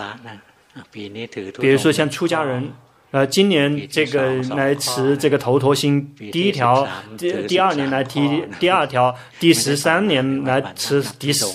[1.59, 2.71] 比如说像出家人，
[3.11, 11.45] 呃，今年这个来持这个头陀心第一条，第第二年来提第二条， 第十三年来持第十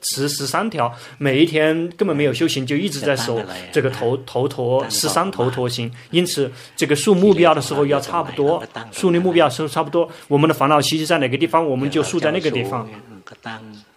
[0.00, 5.92] 持十三条，每一天根本没有修行，就一直在守这个头头陀十三头陀心。
[6.10, 12.88] 因此，这个树目标的时候要差不多，树立目标的时候差不多，我们的烦恼习气在哪个地方，我们就树在那个地方。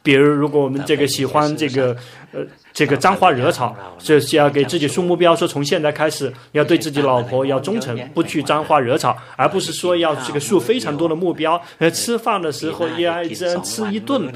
[0.03, 1.95] 比如，如果我们这个喜欢这个
[2.34, 2.45] 呃。
[2.76, 11.59] 这个沾花惹草，就是要给自己树目标，说从现在开始要对自己老婆要忠诚，不去沾花惹草，而不是说要这个树非常多的目标。
[11.78, 14.30] 呃，吃饭的时候要只能吃一顿，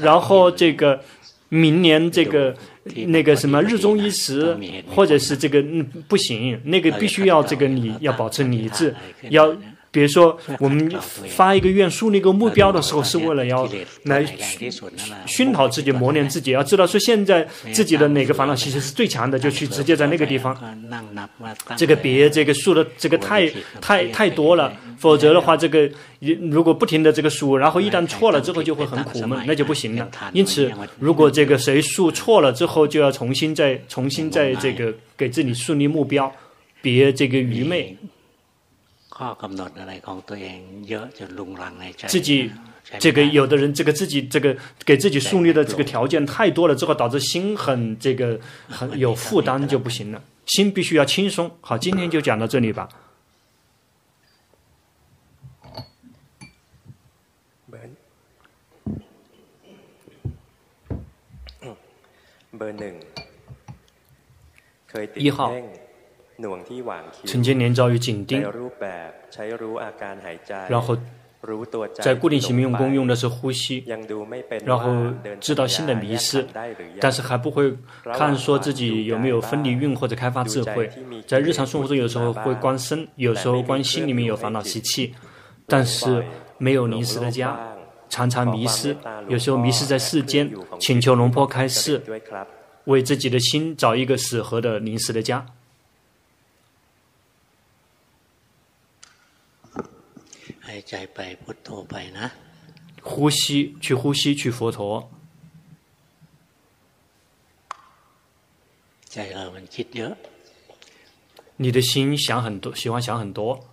[0.00, 0.98] 然后这个
[1.50, 2.54] 明年这个
[3.08, 4.56] 那个什么日中一时，
[4.88, 8.94] 或者是这个嗯不行，那个必须要这个你要保持理智，
[9.28, 9.54] 要。
[9.90, 10.90] 比如说，我们
[11.28, 13.66] 发一个愿、树立一个目标的时候，是为了要
[14.04, 14.24] 来
[15.26, 16.50] 熏陶自己、磨练自己。
[16.50, 20.54] 要知道说，现在自己的哪个烦恼其实是最强的，就去直接在那个地方。
[21.76, 25.90] 这个别这个数的这个太太太多了，否则的话，这个
[26.50, 30.06] 如果不停的这个数，然后一旦错了之后就会很苦闷，那就不行了。
[30.34, 36.30] 因此，如果这个谁数错了之后，就要重新再重新再这个给自己树立目标，
[36.82, 37.96] 别这个愚昧。
[42.06, 42.52] 自己
[42.98, 48.38] 这个有的人，这个自己这个给自己树立的这个条件太多了之后，导致心很这个
[48.68, 50.22] 很有负担就不行了。
[50.46, 51.50] 心必须要轻松。
[51.60, 52.88] 好，今天就讲到这里吧。
[65.14, 65.52] 一号。
[67.24, 68.40] 曾经年遭于紧盯，
[70.68, 70.96] 然后
[72.00, 73.84] 在固定型命用功用的是呼吸，
[74.64, 76.46] 然后知道新的迷失，
[77.00, 77.76] 但是还不会
[78.14, 80.90] 看说自己有没有分离运或者开发智慧。
[81.26, 85.14] 在日常生活中，有时候会观身，有时候观心里面有烦恼习气，
[85.66, 86.24] 但是
[86.58, 87.76] 没有临时的家，
[88.08, 88.96] 常常迷失，
[89.28, 92.02] 有时候迷失在世间，请求龙婆开示，
[92.84, 95.44] 为自己的心找一个适合的临时的家。
[103.02, 105.10] 呼吸，去呼吸，去佛陀。
[111.56, 113.68] 你的心想很多，喜欢想很多。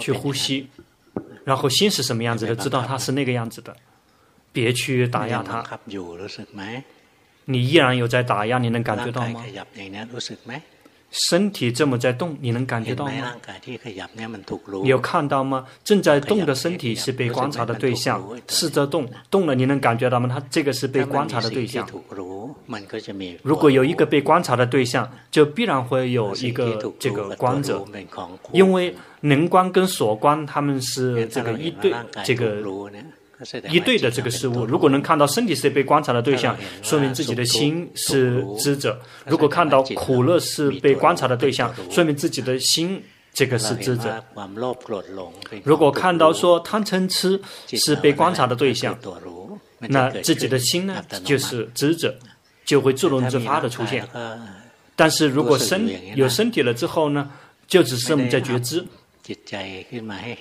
[0.00, 0.68] 去呼吸，
[1.44, 2.54] 然后心是什么样子的？
[2.62, 3.76] 知道它是那个样子的，
[4.52, 5.62] 别去打压它。
[7.50, 9.44] 你依然有在打压，你能感觉到吗？
[11.12, 13.34] 身体这么在动，你能感觉到吗？
[14.84, 15.66] 你有看到吗？
[15.82, 20.28] 正在动的身体是被观察的对象，试着动，动了你能感觉到吗？
[20.32, 21.84] 它这个是被观察的对象。
[23.42, 27.84] 如果有一个被观察的对象，就必然会有一个这个观者，
[28.52, 31.92] 因为能观跟所观他们是这个一对，
[32.24, 32.62] 这个。
[33.70, 38.92] 一对的这个事物，如果能看到身体是被观察的对象，说明自己的心是知者；
[39.24, 44.10] 如果看到苦乐是被观察的对象，说明自己的心这个是知者；
[45.64, 48.98] 如果看到说贪嗔痴是被观察的对象，
[49.78, 52.14] 那自己的心呢就是知者，
[52.64, 54.06] 就会自动自发的出现。
[54.94, 57.30] 但是如果身有身体了之后呢，
[57.66, 58.84] 就只是我们在觉知。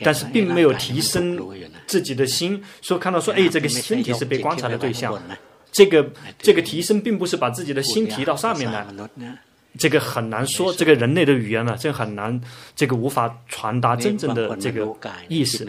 [0.03, 1.37] 但是并没有提升
[1.85, 5.21] 自己的心，说看到说，哎，这个身体是被观察的对象，
[5.71, 6.09] 这个
[6.39, 8.85] 这个提升并不是把自己的心提到上面来，
[9.77, 12.41] 这个很难说，这个人类的语言呢，这很难，
[12.75, 14.87] 这个无法传达真正的这个
[15.27, 15.67] 意思。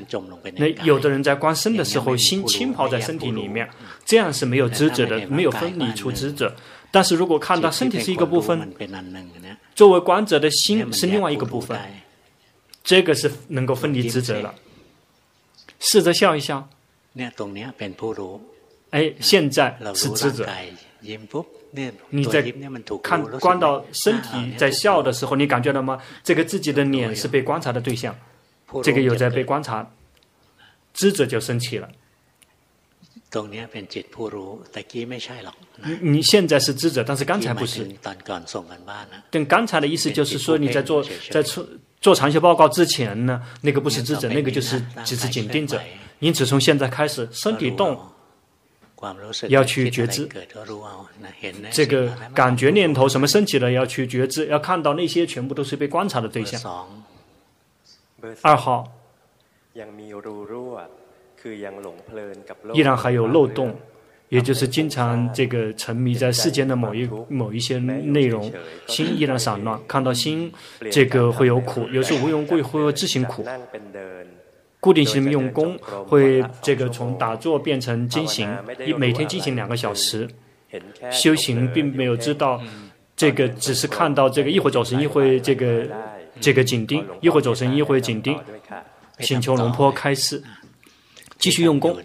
[0.56, 3.68] 那有的人在观身的时候，心浸泡在身体里面，
[4.06, 6.54] 这样是没有知者的，没有分离出知者。
[6.90, 8.72] 但是如果看到身体是一个部分，
[9.74, 11.78] 作为观者的心是另外一个部分。
[12.82, 14.54] 这个是能够分离职责的。
[15.78, 16.68] 试着笑一笑。
[18.90, 20.46] 哎，现在是职责。
[22.10, 22.52] 你在
[23.02, 26.00] 看观到身体在笑的时候，你感觉到吗？
[26.22, 28.14] 这个自己的脸是被观察的对象，
[28.82, 29.90] 这个有在被观察，
[30.92, 31.88] 知者就升起了。
[35.84, 37.88] 你你现在是知者，但是刚才不是。
[39.30, 41.66] 跟刚才的意思就是说，你在做在做。
[42.02, 45.78] 做长修报告之前呢，那个不是知者，那个就是只是紧盯着。
[46.20, 48.00] 因此，从现在开始，身体动，
[49.48, 50.26] 要去觉知。
[51.70, 56.58] 这个感觉念头什么升起了，要去觉知，要看到那些全部都是被观察的对象。
[58.40, 58.90] 二号，
[62.72, 63.74] 依然还有漏洞。
[64.28, 68.48] 也就是经常这个沉迷在世间的某一某一些内容，
[68.86, 70.52] 心依然散乱，看到心
[70.88, 73.44] 这个会有苦，有时候无缘无故会自行苦。
[74.78, 75.76] 固定性用功
[76.06, 80.28] 会这个从打坐变成经行，一每天进行两个小时。
[81.10, 82.62] 修行并没有知道
[83.16, 85.84] 这个，只是看到这个一会走神，一会这个
[86.40, 88.38] 这个紧盯，一会走神，一会紧盯。
[89.18, 90.40] 请求龙坡开示。
[91.40, 91.96] 继续用功，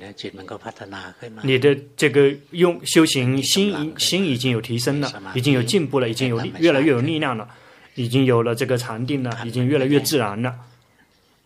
[1.43, 7.47] 你的这个用修行心心已经有提升了，已经有进步了，已经有越来越有力量了，
[7.95, 10.55] 已经有了这个禅定了，已经越来越自然了，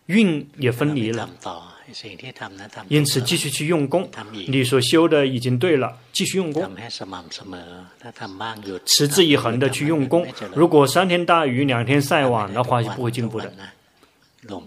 [0.06, 1.28] 运也分离了。
[2.86, 4.08] 因此继续去用功，
[4.46, 6.70] 你所修的已经对了，继续用功，
[8.86, 10.24] 持之以恒的去用功。
[10.54, 13.52] 如果三天打鱼两天晒网的话，是不会进步的。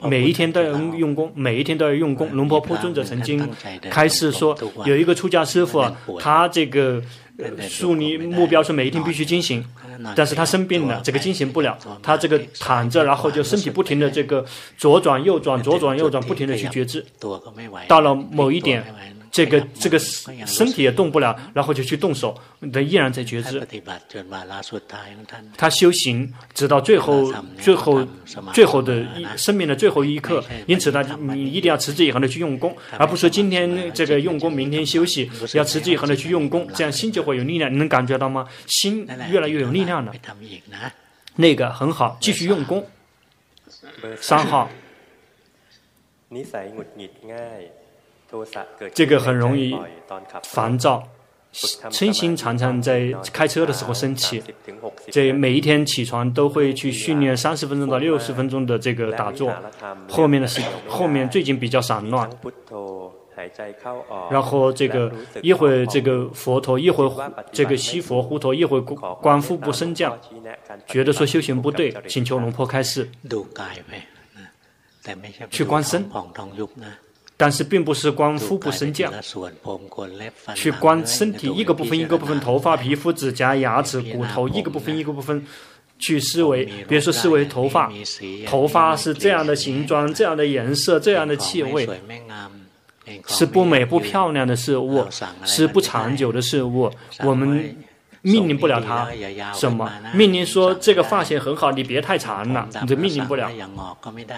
[0.08, 2.30] 每一天都要用功，每一天都要用功。
[2.34, 3.50] 龙婆婆尊者曾经
[3.90, 4.56] 开示说，
[4.86, 5.84] 有一个出家师傅，
[6.20, 7.02] 他这个
[7.68, 9.66] 树立目标是每一天必须进行，
[10.16, 14.46] 但是他生病了，这个进行不了，他这个躺着，然后就身体不停的这个
[14.78, 17.04] 左转右转，左转右转，不停的去觉知，
[17.88, 18.84] 到了某一点。
[19.34, 22.40] 这个这个身体也动不了，然后就去动手，
[22.72, 23.60] 他依然在觉知。
[25.58, 28.08] 他修行直到最后、最后、
[28.54, 37.74] 最后的一生命的最后一刻，因此他你一定要持之以恒的去用功，而不是说今天这个用功，明天休息，要持之以恒的去用功，这样心就会有力量。
[37.74, 38.48] 你能感觉到吗？
[38.68, 40.14] 心越来越有力量了。
[41.38, 42.86] 那个很好，继续用功。
[44.22, 44.70] 三号。
[48.94, 49.76] 这个很容易
[50.44, 51.04] 烦躁，
[51.54, 54.42] 嗔心常常在开车的时候升起。
[55.12, 59.54] 这每一天起床都会去训练三十分钟到六十分钟的这个打坐。
[60.10, 62.30] 后面的是后面最近比较散乱。
[64.30, 65.12] 然后这个
[65.42, 70.18] 一会儿这个佛陀，一会儿这个西佛护陀，一会儿观腹部升降，
[70.88, 73.10] 觉得说修行不对，请求龙婆开示。
[75.50, 76.06] 去观身。
[77.44, 79.12] 但是并不是观腹部升降，
[80.56, 85.46] 去观身体一个部分一个部分，头发、皮肤、指甲、牙齿、骨头，一个部分一个部分
[86.00, 86.64] 去思维。
[86.88, 87.92] 比如说思维头发，
[88.48, 91.86] 头发是这样的形状、这样的颜色、这样的气味，
[93.28, 95.06] 是不美不漂亮的事物，
[95.44, 96.90] 是不长久的事物。
[97.26, 97.76] 我们。
[98.24, 99.08] 命令不了他
[99.54, 99.92] 什么？
[100.14, 103.52] 命令说这个发型很好，你别太长了，你就命令不了。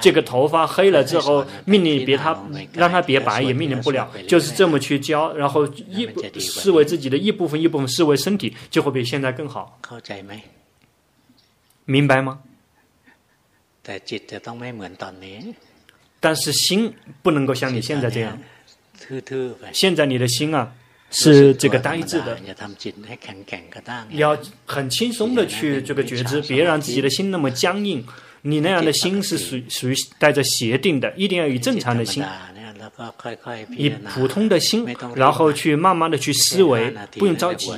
[0.01, 2.37] 这个头发黑了之后，命令别他，
[2.73, 4.11] 让他别白也命令不了。
[4.27, 6.09] 就是这么去教，然后一
[6.39, 9.79] 视为自己的一部分，一部分视为身体，就会比现在更好。
[11.85, 12.39] 明白吗？
[16.19, 18.35] 但是心不能够像你现在这样。
[19.71, 20.73] 现在你的心啊，
[21.15, 22.37] 是这个呆滞的。
[24.11, 28.05] 要很轻松的去这个觉知，别让自己的心那么僵硬。
[28.41, 32.23] 你那样的心是属属于带着协定的，一定要以正常的心。
[33.75, 34.85] 以普通的心，
[35.15, 37.71] 然后去慢慢的去思维，不用着急，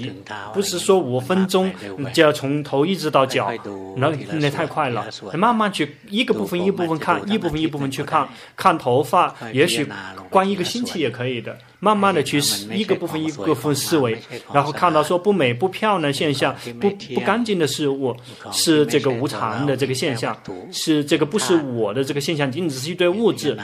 [0.54, 1.72] 不是说五分钟
[2.14, 3.50] 就要从头一直到脚，
[3.96, 9.88] 然后那太快了，慢慢去一个部分一部分看，一部分一部分去看，看头发，也许
[10.30, 11.58] 关一个星期也可以的。
[11.80, 12.40] 慢慢的去
[12.72, 14.18] 一个部分一个部分思维，
[14.52, 18.16] 然后看到说不美不漂亮的现象，不不干净的事物，
[18.52, 20.36] 是这个无常的这个现象，
[20.72, 23.56] 是这个不是我的这个现象，仅仅是一堆物质。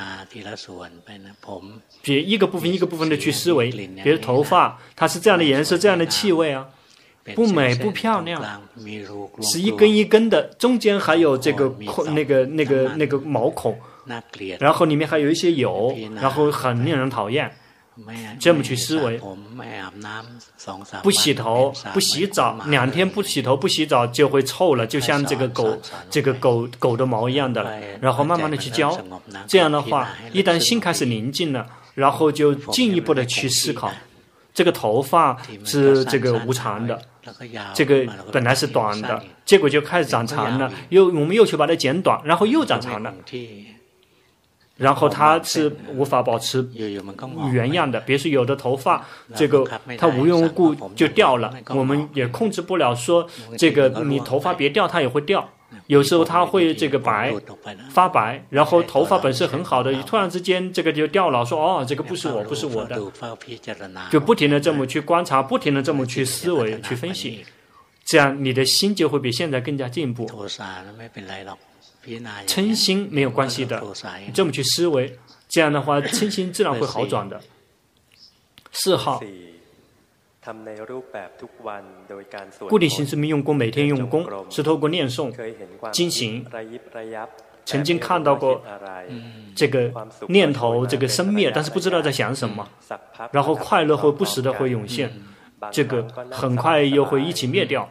[2.03, 3.72] 别一个部分一个部分的去思维，
[4.03, 6.68] 比如头发，它是这样的颜色，这样的气味啊，
[7.34, 8.61] 不美不漂亮，
[9.41, 11.74] 是一根一根的，中间还有这个
[12.14, 13.76] 那个那个那个毛孔，
[14.59, 17.51] 然后里面还有一些油，然后很令人讨厌。
[18.39, 19.21] 这么去思维，
[21.03, 25.77] 不洗头不洗澡，两天不洗头不洗澡就会臭了，就像这个狗
[26.09, 27.79] 这个狗狗的毛一样的。
[28.01, 28.99] 然后慢慢的去教，
[29.47, 33.91] 这样的话，一旦心开始宁静了，然后就进一步的去思考，
[34.53, 36.99] 这个头发是这个无常的，
[37.75, 43.13] 这个本来是短的，结果就开始长长了，又我们又去把它剪短，然后又长长了。
[44.78, 46.67] 然后它是无法保持
[47.51, 49.05] 原样的，比如说有的头发，
[49.36, 49.63] 这个
[49.97, 55.47] 它无缘无故就掉了，我们也控制不了说这个你头发别掉，它也会掉。
[55.88, 57.34] 有时候它会这个白
[57.89, 62.95] 发白，然后头发本身很好的，突然之间这个就掉了，说哦这个不是我，不是我的，
[64.11, 67.43] 就不停的这么去观察，不停的这么去思维去分析，
[68.05, 70.30] 这样你的心就会比现在更加进步。
[72.45, 73.81] 嗔心没有关系的，
[74.25, 77.41] 你这么去思维，这样的话嗔心自然会好转的。
[78.71, 79.21] 四号，
[82.67, 85.31] 固定形式没用功，每天用功是透过念诵、
[85.91, 86.45] 经行，
[87.65, 88.61] 曾经看到过
[89.55, 89.93] 这个
[90.27, 92.67] 念头这个生灭，但是不知道在想什么，
[93.31, 95.13] 然后快乐会不时的会涌现，
[95.71, 97.89] 这个很快又会一起灭掉，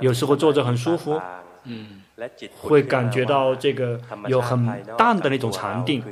[0.00, 1.20] 有时候坐着很舒服。
[1.64, 2.02] 嗯，
[2.56, 6.02] 会感觉到这个有很淡的那种禅定，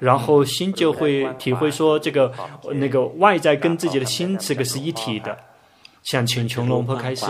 [0.00, 2.32] 然后心就会体会说，这个
[2.72, 5.36] 那个外在跟自己的心这个是一体的。
[6.02, 7.24] 想请穷龙坡开示，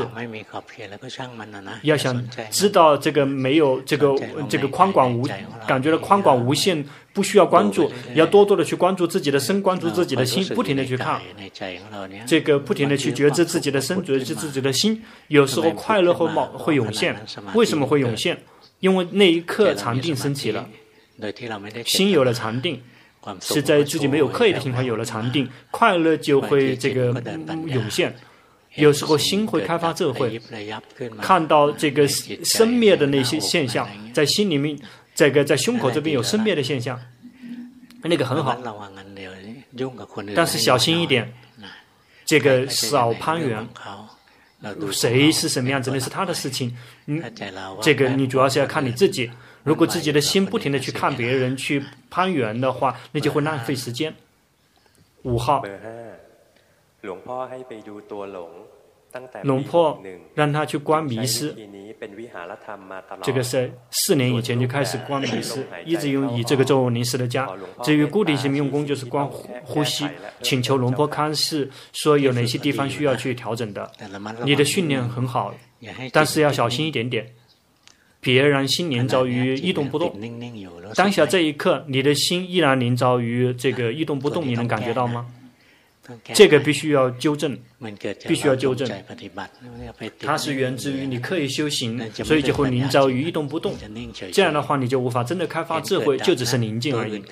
[1.83, 4.13] 要想知道这个没有这个
[4.49, 5.25] 这个宽广无，
[5.65, 11.23] 感觉到宽广无限，不需要关注，要多多的去关注自己的身，关注自己的心，不停的去看，
[12.27, 17.17] 这个不停的去觉知自己的身，觉知自己的心，有时候快乐会冒会涌现，
[17.55, 18.37] 为什么会涌现？
[18.81, 20.69] 因为那一刻禅定升起了，
[21.87, 22.83] 心有了禅定，
[23.41, 27.15] 是在自己没有刻意的情况有了禅定，快乐就会这个
[27.67, 28.15] 涌现。
[28.75, 30.41] 有时候心会开发智慧，
[31.23, 34.77] 看到这个生灭的那些现象，在心里面，
[35.15, 37.01] 这个在胸口这边有生灭的现象，
[38.03, 38.57] 那个很好。
[40.35, 41.33] 但是小心一点，
[42.25, 43.67] 这个少攀缘。
[44.91, 46.75] 谁是什么样子，那是他的事情。
[47.07, 47.23] 嗯，
[47.83, 49.31] 这个你主要是要看你自己。
[49.63, 54.15] 如果自己的心不停的去看别人去攀缘的话，那就会浪费时间。
[55.23, 55.63] 五号。
[57.03, 57.21] 龙
[59.63, 60.03] 婆
[60.35, 61.55] 让他去观迷思，
[63.23, 67.49] 这个是四年以前就开始观临时，一直用以这个作为临时的家。
[67.83, 70.07] 至于固定性用功，就是观呼吸，
[70.43, 73.91] 请求龙婆开示说有哪些地方需要去调整的。
[74.45, 75.55] 你的训练很好，
[76.13, 77.27] 但是要小心一点点，
[78.21, 80.15] 别让心凝着于一动不动。
[80.95, 85.27] 当下这一刻，你的心依然凝着于这个一动不动，你能感觉到吗？
[86.35, 87.57] 这个必须要纠正，
[88.27, 88.91] 必须要纠正。
[90.21, 93.75] 它是源自于你刻意修行，所以就会凝着于一动不动。
[94.33, 97.23] 这样的话，你就无法真的开发智慧，就只是宁静而已。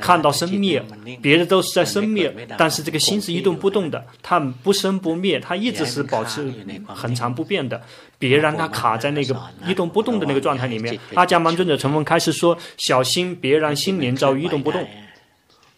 [0.00, 0.82] 看到生灭，
[1.22, 6.52] 别的都是在生灭，但是这个心是一动不动的，它不生不灭，它一直是保持
[6.86, 7.80] 恒常不变的。
[8.18, 9.34] 别让它卡在那个
[9.66, 10.98] 一动不动的那个状态里面。
[11.14, 14.86] 阿伽曼尊者成风开始说：小心别让心黏着于一动不动，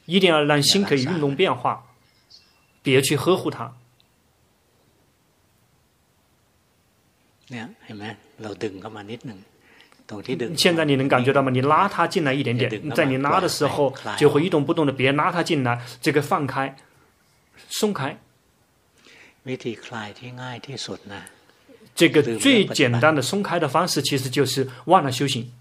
[0.06, 1.80] 一定要让心可以运动变化。
[2.82, 3.72] 别去呵护它。
[10.56, 11.50] 现在你能感觉到吗？
[11.50, 16.76] 你拉它进来一点点，在你拉的时候就会一动不动的，别拉它进来，这个放开，
[17.68, 18.18] 松开。
[21.94, 25.52] 这个最简单的松开的方式，其实就是忘了修行。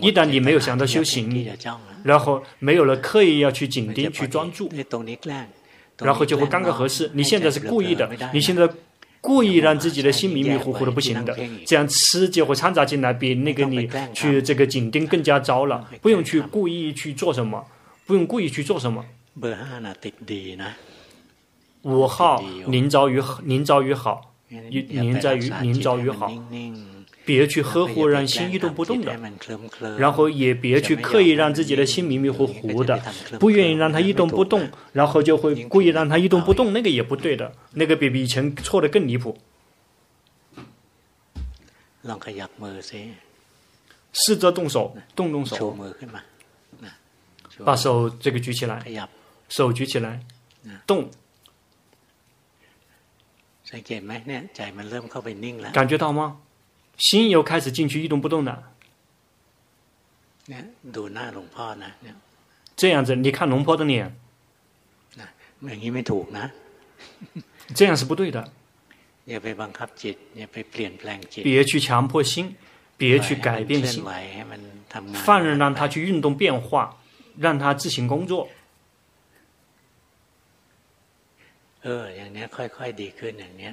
[0.00, 1.46] 一旦你没有想到修行，
[2.04, 4.70] 然后没有了刻意要去紧盯、去专注，
[5.98, 7.10] 然后就会刚刚合适。
[7.14, 8.68] 你现在是故意的，你现在。
[9.24, 11.32] 故意让自己的心迷迷糊糊的不行的，
[11.64, 15.88] 这样吃就会掺杂进来，比那个你去这个紧盯更加糟了。
[16.00, 17.64] 不用去故意去做什么，
[18.04, 19.04] 不用故意去做什么。
[21.82, 26.28] 五号，宁早于宁早于好，临在于宁早于好。
[27.24, 29.18] 别去呵护让心一动不动的，
[29.98, 33.00] 然后也别去刻意让自己的心迷迷糊糊的，
[33.38, 39.36] 不愿意让它一动不动，然后就会故意让它一动不动，那个也不对的，那个比比以前错的更离谱。
[44.12, 45.76] 试着动手，动动手，
[47.64, 49.08] 把手这个举起来，
[49.48, 50.20] 手举起来，
[50.86, 51.08] 动。
[55.72, 56.36] 感觉到吗？
[57.02, 58.62] 心又开始进去一动不动了。
[62.76, 64.16] 这样子，你看龙婆的脸。
[67.74, 68.52] 这样是不对的。
[71.42, 72.54] 别去强迫心，
[72.96, 74.04] 别去改变心，
[75.12, 76.96] 放任让他去运动变化，
[77.36, 78.48] 让他自行工作。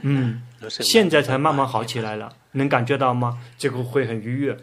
[0.01, 3.39] 嗯，现在才慢慢好起来了，能感觉到吗？
[3.57, 4.57] 这个会很愉悦。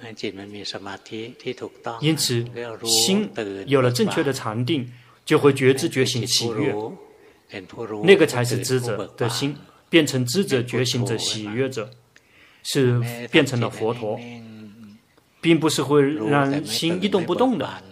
[2.00, 2.44] 因此，
[2.84, 3.30] 心
[3.66, 4.90] 有了正确的禅定，
[5.24, 6.74] 就会觉知觉醒喜悦，
[8.02, 9.56] 那个才是知者的心，
[9.88, 11.88] 变成知者觉醒者喜悦者，
[12.64, 14.18] 是变成了佛陀，
[15.40, 17.82] 并不是会让心一动不动的。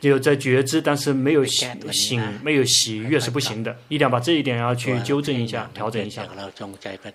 [0.00, 3.76] 只有在觉知，但是没有醒，没有喜悦是不行的。
[3.88, 6.26] 一定要把这一点要去纠正一下，调整一下。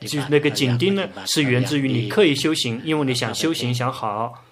[0.01, 4.45] 就那个紧盯呢，是源自于你刻意修行，因为你想修行想好，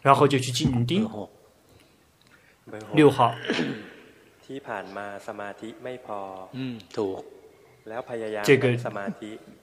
[0.00, 1.08] 然后就去紧盯。
[2.94, 3.34] 六号。
[6.52, 6.78] 嗯，
[8.44, 8.76] 这个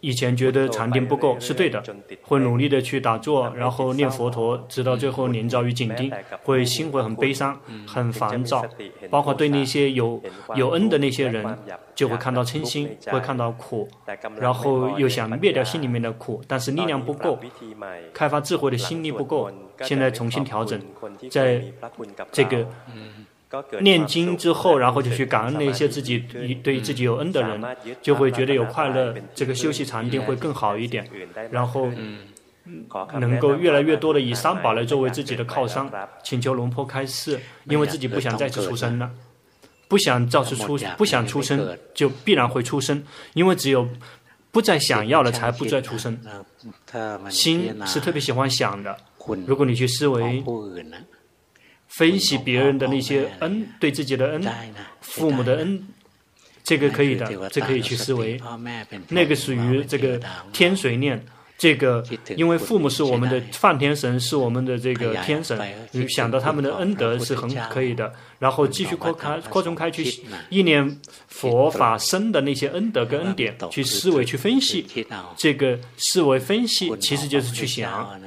[0.01, 1.81] 以前觉得禅定不够是对的，
[2.23, 6.11] 会努力的去打坐，然后念佛陀，直到最后临遭于紧盯，
[6.43, 8.65] 会心会很悲伤、很烦躁，
[9.09, 10.21] 包括对那些有
[10.55, 11.57] 有恩的那些人，
[11.95, 13.87] 就会看到嗔心，会看到苦，
[14.37, 17.39] 然后又想灭掉心里面的苦，但是力量不够，
[18.13, 19.49] 开发智慧的心力不够，
[19.83, 20.81] 现在重新调整，
[21.29, 21.63] 在
[22.31, 22.67] 这个。
[23.81, 26.19] 念经之后，然后就去感恩那些自己
[26.63, 27.59] 对自己有恩的人，
[28.01, 29.15] 就会觉得有快乐。
[29.33, 31.09] 这个休息禅定会更好一点，
[31.49, 31.89] 然后
[33.19, 35.89] 能够越来越多的以三宝来作为自己的靠山。
[36.23, 39.09] 请求龙婆开示，因为自己不想再次出生了，
[39.87, 43.89] 不想再次出，不想出生就必然会出生，因为只有
[44.51, 46.19] 不再想要了，才不再出生。
[47.31, 48.95] 心是特别喜欢想的，
[49.47, 50.43] 如果你去思维。
[51.89, 54.41] 分析别人的那些恩，对自己的恩，
[55.01, 55.85] 父母的恩，
[56.63, 58.39] 这个可以的，这可以去思维。
[59.09, 60.19] 那个属于这个
[60.53, 61.21] 天水念，
[61.57, 62.03] 这个
[62.37, 65.59] 因为父母是我们的梵天神，是我们的这个天神，
[65.91, 68.13] 你想到他们的恩德是很可以的。
[68.37, 70.05] 然后继续扩开、扩充开去
[70.49, 74.85] 意念佛法僧的那些恩德跟恩典，去思维、去分析。
[75.35, 78.17] 这个思维分析其实就是去想。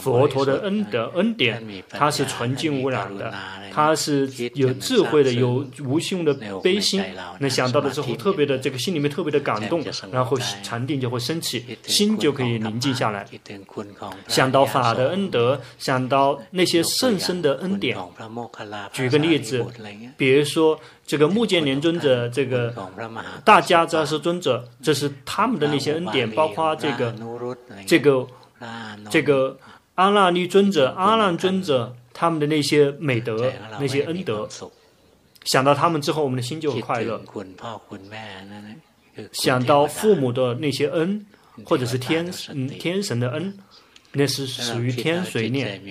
[0.00, 3.32] 佛陀的恩德恩典，它是纯净无染的，
[3.72, 7.02] 它是有智慧的，有无穷的悲心。
[7.38, 13.26] 那想到了之后，特别的这个心里面特别的感动，然后禅定就会升起，心就可以宁静下来。
[14.28, 17.96] 想到法的恩德，想到那些甚深的恩典。
[18.92, 19.64] 举个例子，
[20.18, 22.74] 比如说这个目犍连尊者，这个
[23.44, 27.14] 大迦叶世尊者，这是他们的那些恩典，包括这个
[27.86, 28.26] 这个。
[29.10, 29.58] 这个
[29.94, 34.48] 阿那律尊者、阿难尊者，他们的那些美德、那些恩德，
[35.44, 37.20] 想到他们之后，我们的心就很快乐。
[39.32, 41.26] 想到父母的那些恩，
[41.64, 43.52] 或者是天嗯天神的恩，
[44.12, 45.82] 那是属于天随念。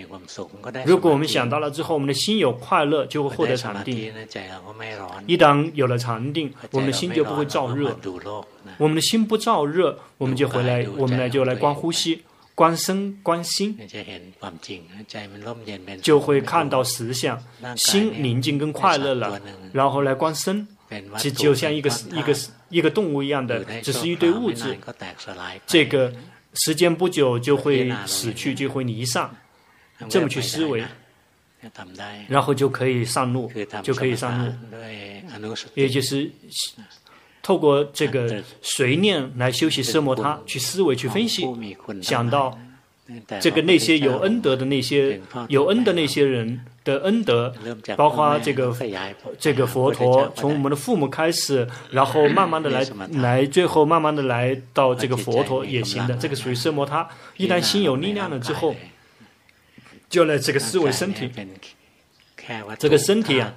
[0.85, 4.11] 如果我们想到了之后，我们的心有快乐，就会获得禅定。
[5.27, 7.95] 一旦有了禅定，我们的心就不会燥热。
[8.77, 12.23] 我们的心不燥热，我们就回来，我们呢就来观呼吸。
[12.59, 13.73] 观身观心，
[16.01, 17.41] 就会看到实相，
[17.77, 19.41] 心宁静跟快乐了。
[19.71, 20.67] 然后来观身，
[21.17, 22.35] 就就像一个一个
[22.67, 24.77] 一个动物一样的，只是一堆物质。
[25.65, 26.13] 这个
[26.53, 29.33] 时间不久就会死去，就会离散。
[30.09, 30.83] 这么去思维，
[32.27, 33.49] 然后就可以上路，
[33.81, 34.53] 就可以上路。
[35.75, 36.29] 也就是
[37.41, 41.47] 透过这个随念来修习奢摩他，去思维、去分析，
[42.01, 42.57] 想到
[43.39, 47.51] 这个那些有恩德的那些有恩的那些人的恩德，
[47.97, 48.75] 包括这个
[49.39, 57.09] 这个佛陀，从我们的父母开始，然后慢慢的来来，最后慢慢的来到这个佛陀也行的，这个属于奢摩他。
[57.37, 58.75] 一旦心有力量了之后，
[60.07, 61.31] 就来这个思维身体，
[62.77, 63.55] 这个身体啊，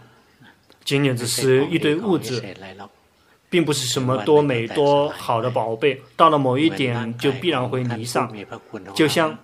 [0.83, 2.43] 仅仅只是一堆物质。
[3.53, 8.27] 并不是什么多美多好的宝贝，到了某一点就必然会离散，
[8.95, 9.37] 就像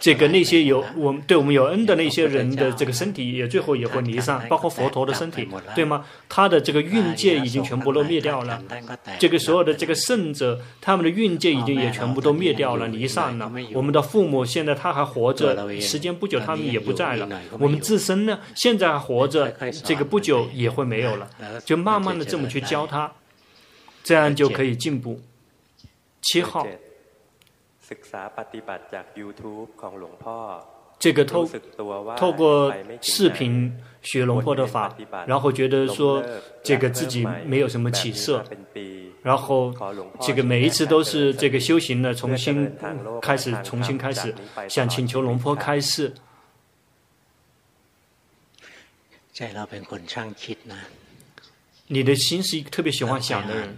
[0.00, 6.04] 这个那些有我们对我们有恩的那些人的这个身体也最后也会离散，包括佛陀的身体，对吗？
[6.28, 8.60] 他的这个运界已经全部都灭掉了，
[9.20, 13.48] 这个所有的这个圣者，他们的运界已经也全部都灭掉了，离散了。
[13.74, 17.28] 我们的父母现在他还活着，时间不久他们也不在了。
[17.60, 19.54] 我们自身呢，现在还活着，
[19.84, 21.28] 这个不久也会没有了，
[21.64, 23.08] 就慢慢的这么去教他。
[24.02, 25.20] 这样就可以进步。
[26.20, 26.66] 七号，
[30.98, 31.48] 这个透
[32.16, 34.96] 透过视频学龙坡的法，
[35.26, 36.22] 然后觉得说
[36.62, 38.44] 这个自己没有什么起色，
[39.22, 39.74] 然后
[40.20, 42.72] 这个每一次都是这个修行呢，重新
[43.20, 44.32] 开始，重新开始，
[44.68, 46.14] 想请求龙坡开示。
[51.92, 53.76] 你的心是一个特别喜欢想的人，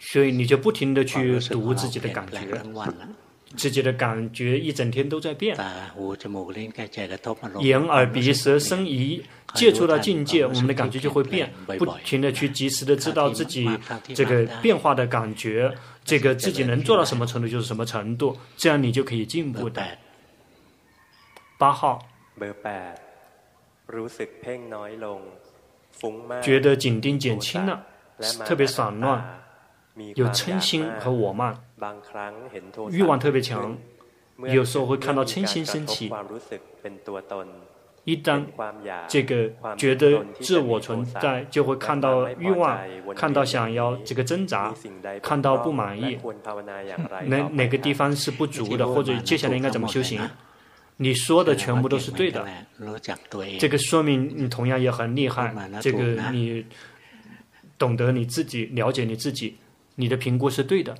[0.00, 2.60] 所以你就不停的去读自己的感觉，
[3.56, 5.56] 自己的感觉一整天都在变。
[7.60, 9.22] 眼耳鼻舌身意
[9.54, 13.68] 接触到境界，我们的感觉就会变，不停的去及时的知道自己
[14.12, 15.72] 这个变化的感觉，
[16.04, 19.82] 这个自己能做到什么程度就是什么程度，这样你就可以进步的。
[21.58, 22.04] 八号。
[26.42, 27.84] 觉得紧盯减轻了，
[28.44, 29.40] 特别散乱，
[30.14, 31.56] 有嗔心和我慢，
[32.90, 33.76] 欲望特别强，
[34.38, 36.12] 有时候会看到嗔心升起。
[38.04, 38.44] 一旦
[39.08, 42.78] 这个觉得自我存在，就会看到欲望，
[43.16, 44.72] 看到想要这个挣扎，
[45.20, 46.16] 看到不满意，
[47.24, 50.20] 哪哪个地方是不足的，或者接下来应该怎么修行？
[50.98, 52.46] 你说的全部都是对的，
[53.58, 55.54] 这个说明你同样也很厉害。
[55.80, 56.64] 这个你
[57.76, 59.56] 懂得你自己，了解你自己，
[59.96, 60.96] 你的评估是对的。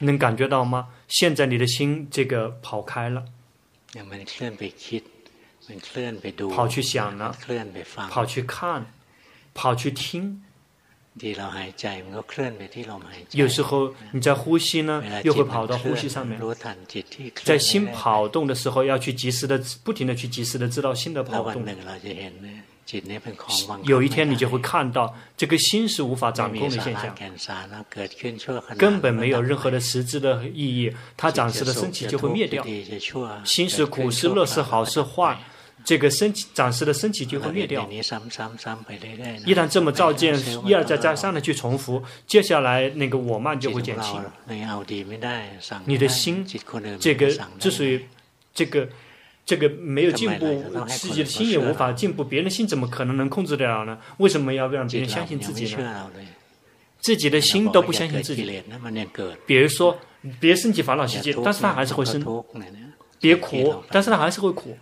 [0.00, 0.88] 能感觉到吗？
[1.08, 3.24] 现在你的心这个跑开了，
[6.54, 7.36] 跑去想了，
[8.10, 8.86] 跑去看，
[9.52, 10.42] 跑去听。
[13.32, 16.40] 有时候你在呼吸呢，又会跑到呼吸上面。
[17.44, 21.62] 在心跑动的时候，要去及时的、不停的去及时的知道心的跑动。
[23.84, 27.14] 有一天你就会看到，这个心是无法掌控的现象，
[28.76, 30.92] 根本没有任何的实质的意义。
[31.16, 32.64] 它暂时的升起就会灭掉。
[33.44, 35.38] 心是苦是乐是好是坏，
[35.84, 37.88] 这个升起暂时的升起就会灭掉。
[37.90, 44.20] 一旦这么照见，一而再再三的去重复，接下来那个我慢就会减轻。
[45.84, 46.46] 你的心，
[47.00, 48.00] 这个之所以
[48.52, 48.88] 这个。
[49.44, 53.98] 这个没有进步，自己的心也无法进步，别人的心怎么可能能控制得了呢？
[54.18, 56.08] 为什么要让别人相信自己呢？
[57.00, 58.62] 自己的心都不相信自己。
[59.44, 59.98] 比如说，
[60.38, 62.22] 别升起烦恼习气，但是他还是会生；
[63.20, 64.78] 别苦，但是他还是会苦。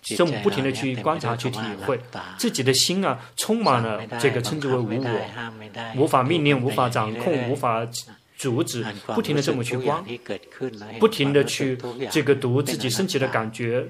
[0.00, 2.00] 这么不停的去观察、去体会，
[2.38, 5.20] 自己的心啊，充满了这个称之为无我，
[5.96, 7.86] 无法命令、无法掌控、无法。
[8.42, 8.84] 阻止，
[9.14, 10.04] 不停的这么去观，
[10.98, 11.78] 不停的去
[12.10, 13.86] 这个读自己升起的感觉，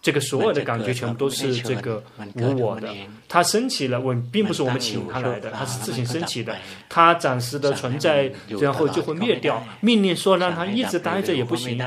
[0.00, 2.02] 这个所有的感觉全部都是这个
[2.36, 2.88] 无我的。
[3.28, 6.56] 它升起了，我并不是我们请它来的，它是自行升起的。
[6.88, 9.62] 它暂时的存在，然后就会灭掉。
[9.80, 11.78] 命令说让它一直待着也不行。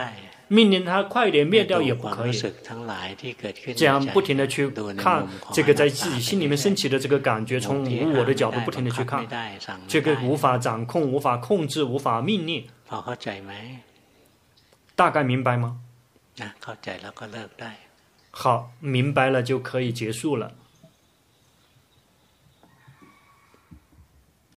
[0.48, 9.28] 命令他快点灭掉也不可以，这样不停的去看这个在自己心里面升起的这个感觉，从无我的角度不停的去看，
[9.88, 12.66] 这个无法掌控、无法控制、无法命令。
[14.96, 15.80] 大概明白吗？
[18.32, 20.54] 好，明白了就可以结束了。